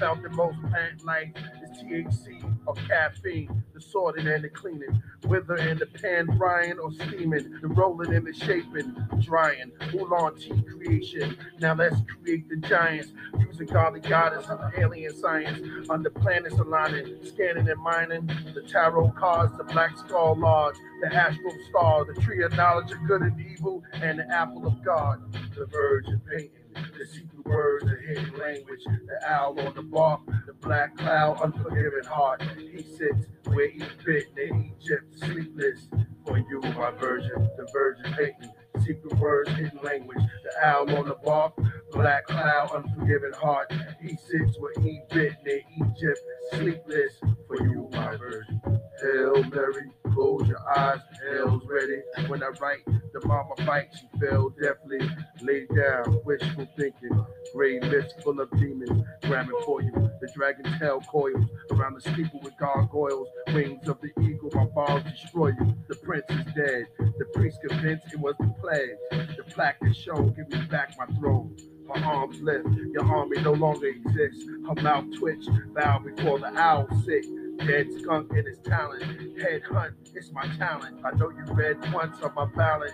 [0.00, 1.32] Found the most plant life
[1.62, 6.92] is THC or caffeine, the sorting and the cleaning, whether in the pan frying or
[6.92, 11.36] steaming, the rolling and the shaping, drying, oolong tea creation.
[11.60, 13.12] Now let's create the giants.
[13.38, 15.60] Using godly goddess and alien science.
[15.90, 18.26] Under planets aligning, scanning and mining.
[18.54, 22.98] The tarot cards, the black skull lodge, the astral star, the tree of knowledge of
[23.06, 25.20] good and evil, and the apple of God,
[25.56, 30.52] the virgin painting the secret words, the hidden language, the owl on the bark, the
[30.54, 32.42] black cloud, unforgiving heart.
[32.58, 35.88] He sits where he bit in Egypt, sleepless
[36.26, 38.52] for you, my virgin, the virgin painting.
[38.86, 41.54] Secret words, hidden language, the owl on the bark,
[41.92, 43.72] black cloud, unforgiving heart.
[44.00, 46.20] He sits where he bit near Egypt,
[46.52, 47.12] sleepless
[47.46, 48.60] for you, my virgin.
[49.00, 52.00] Hail Mary, close your eyes, hell's ready.
[52.28, 55.00] When I write, the mama fight, she fell deftly,
[55.42, 57.26] lay down, wishful thinking.
[57.54, 59.92] Gray mist full of demons, grabbing for you.
[60.20, 63.28] The dragon tail coils around the steeple with gargoyles.
[63.54, 65.74] Wings of the eagle, my balls destroy you.
[65.88, 66.86] The prince is dead.
[66.98, 68.73] The priest convinced it was the plague.
[68.74, 71.56] The plaque is shown, give me back my throne.
[71.94, 74.44] Her arms lift, your army no longer exists.
[74.66, 77.24] Her mouth twitched, bow before the owl sick.
[77.58, 79.04] Dead skunk in his talent.
[79.40, 80.96] Head hunt, it's my talent.
[81.04, 82.92] I know you read once on my balance.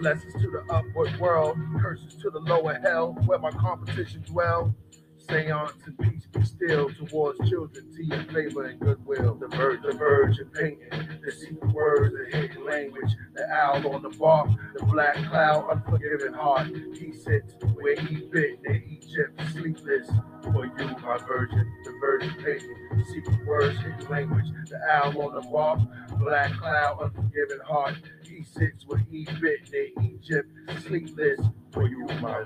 [0.00, 4.74] Blessings to the upward world, curses to the lower hell, where my competition dwell.
[5.28, 9.34] Seance and peace be still towards children, tea favor and goodwill.
[9.34, 10.90] The verge, the virgin painting,
[11.24, 16.34] the secret words, the hidden language, the owl on the bark, the black cloud, unforgiving
[16.34, 16.68] heart.
[16.94, 20.10] He sits where he bit near Egypt, sleepless
[20.42, 21.72] for you, my virgin.
[21.84, 25.80] The virgin painting, the secret words, hidden language, the owl on the bark,
[26.18, 27.94] black cloud, unforgiving heart.
[28.24, 30.50] He sits where he bit near Egypt,
[30.86, 31.40] sleepless
[31.74, 32.42] for you, my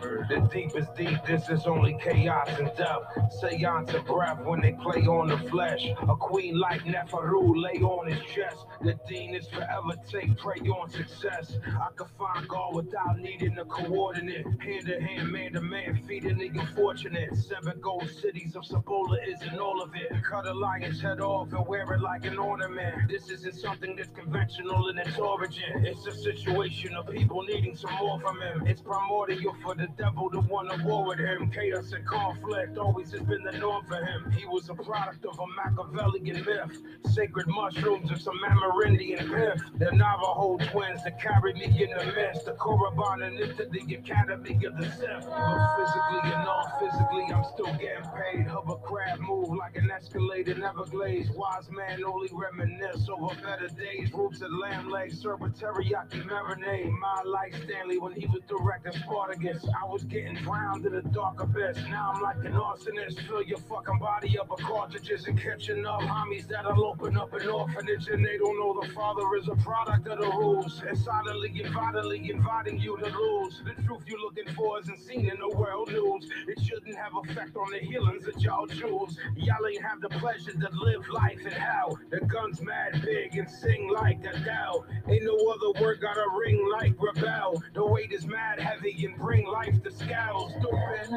[0.51, 3.03] deep is deep, this is only chaos and death.
[3.41, 5.87] Seance and breath when they play on the flesh.
[6.09, 8.65] A queen like Neferu lay on his chest.
[8.81, 11.59] The dean is forever take prey on success.
[11.67, 14.47] I can find God without needing a coordinate.
[14.61, 17.37] Hand to hand, man to man, feeding the unfortunate.
[17.37, 20.11] Seven gold cities of Cibola isn't all of it.
[20.25, 23.09] Cut a lion's head off and wear it like an ornament.
[23.11, 25.85] This isn't something that's conventional in its origin.
[25.85, 28.67] It's a situation of people needing some more from him.
[28.67, 29.18] It's primordial
[29.63, 31.51] for the devil to want to war with him.
[31.51, 34.31] Chaos and conflict always has been the norm for him.
[34.31, 36.79] He was a product of a Machiavellian myth.
[37.13, 39.63] Sacred mushrooms and some Amerindian pith.
[39.79, 42.47] The Navajo twins that carried me in the mist.
[42.47, 45.27] The Korriban and into the academy of the Sith.
[45.27, 48.47] But physically and non-physically, I'm still getting paid.
[48.47, 51.31] Hovercraft move like an escalated Everglades.
[51.31, 54.13] Wise man only reminisce over better days.
[54.13, 56.93] Roots of lamb legs, serve with teriyaki marinade.
[56.99, 59.65] My life Stanley when he was directing Spartacus.
[59.81, 61.79] I was getting drowned in the dark abyss.
[61.89, 63.27] Now I'm like an arsonist.
[63.27, 67.49] Fill your fucking body up with cartridges and catching up homies that'll open up an
[67.49, 70.83] orphanage and they don't know the father is a product of the rules.
[70.87, 73.63] And silently and vitally inviting you to lose.
[73.65, 76.29] The truth you're looking for isn't seen in the world news.
[76.47, 79.17] It shouldn't have effect on the healings that y'all choose.
[79.37, 81.99] Y'all ain't have the pleasure to live life in hell.
[82.11, 84.85] The gun's mad big and sing like Adele.
[85.09, 87.63] Ain't no other word got a ring like rebel.
[87.73, 91.11] The weight is mad heavy and bring life to scowls, stupid.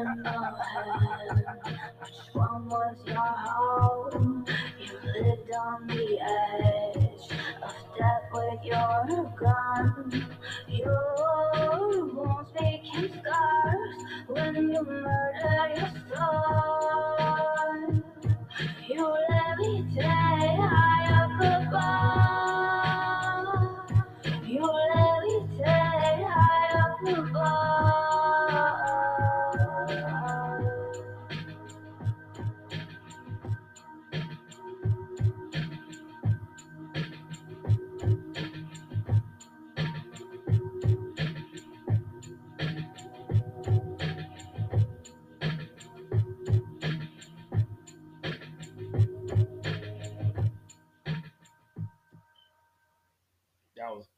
[2.32, 4.44] One was your home.
[4.80, 10.28] You lived on the edge of death with your gun.
[10.68, 13.96] Your wounds became scars
[14.28, 18.04] when you murder your son.
[18.88, 22.41] You levitate high up above.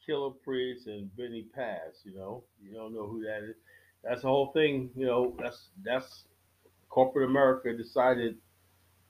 [0.07, 2.03] Killah Priest and Benny Pass.
[2.05, 3.57] You know, you don't know who that is.
[4.03, 4.91] That's the whole thing.
[4.97, 6.25] You know, that's that's
[6.91, 8.37] corporate America decided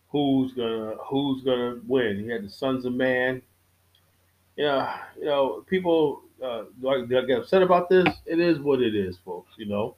[0.09, 2.19] who's gonna who's gonna win.
[2.19, 3.43] You had the Sunz of Man.
[4.57, 8.07] Yeah, you know, people uh, like get upset about this.
[8.25, 9.53] It is what it is, folks.
[9.57, 9.97] You know,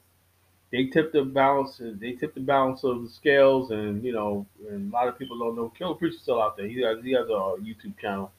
[0.71, 1.79] they tip the balance.
[1.79, 5.37] They tip the balance of the scales, and you know, and a lot of people
[5.37, 5.71] don't know.
[5.79, 6.67] Killah Priest is still out there.
[6.67, 8.31] He has he has a YouTube channel.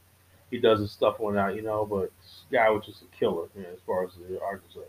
[0.51, 1.85] He does his stuff on that, you know.
[1.85, 2.11] But
[2.51, 4.85] guy was just a killer you know, as far as the art goes.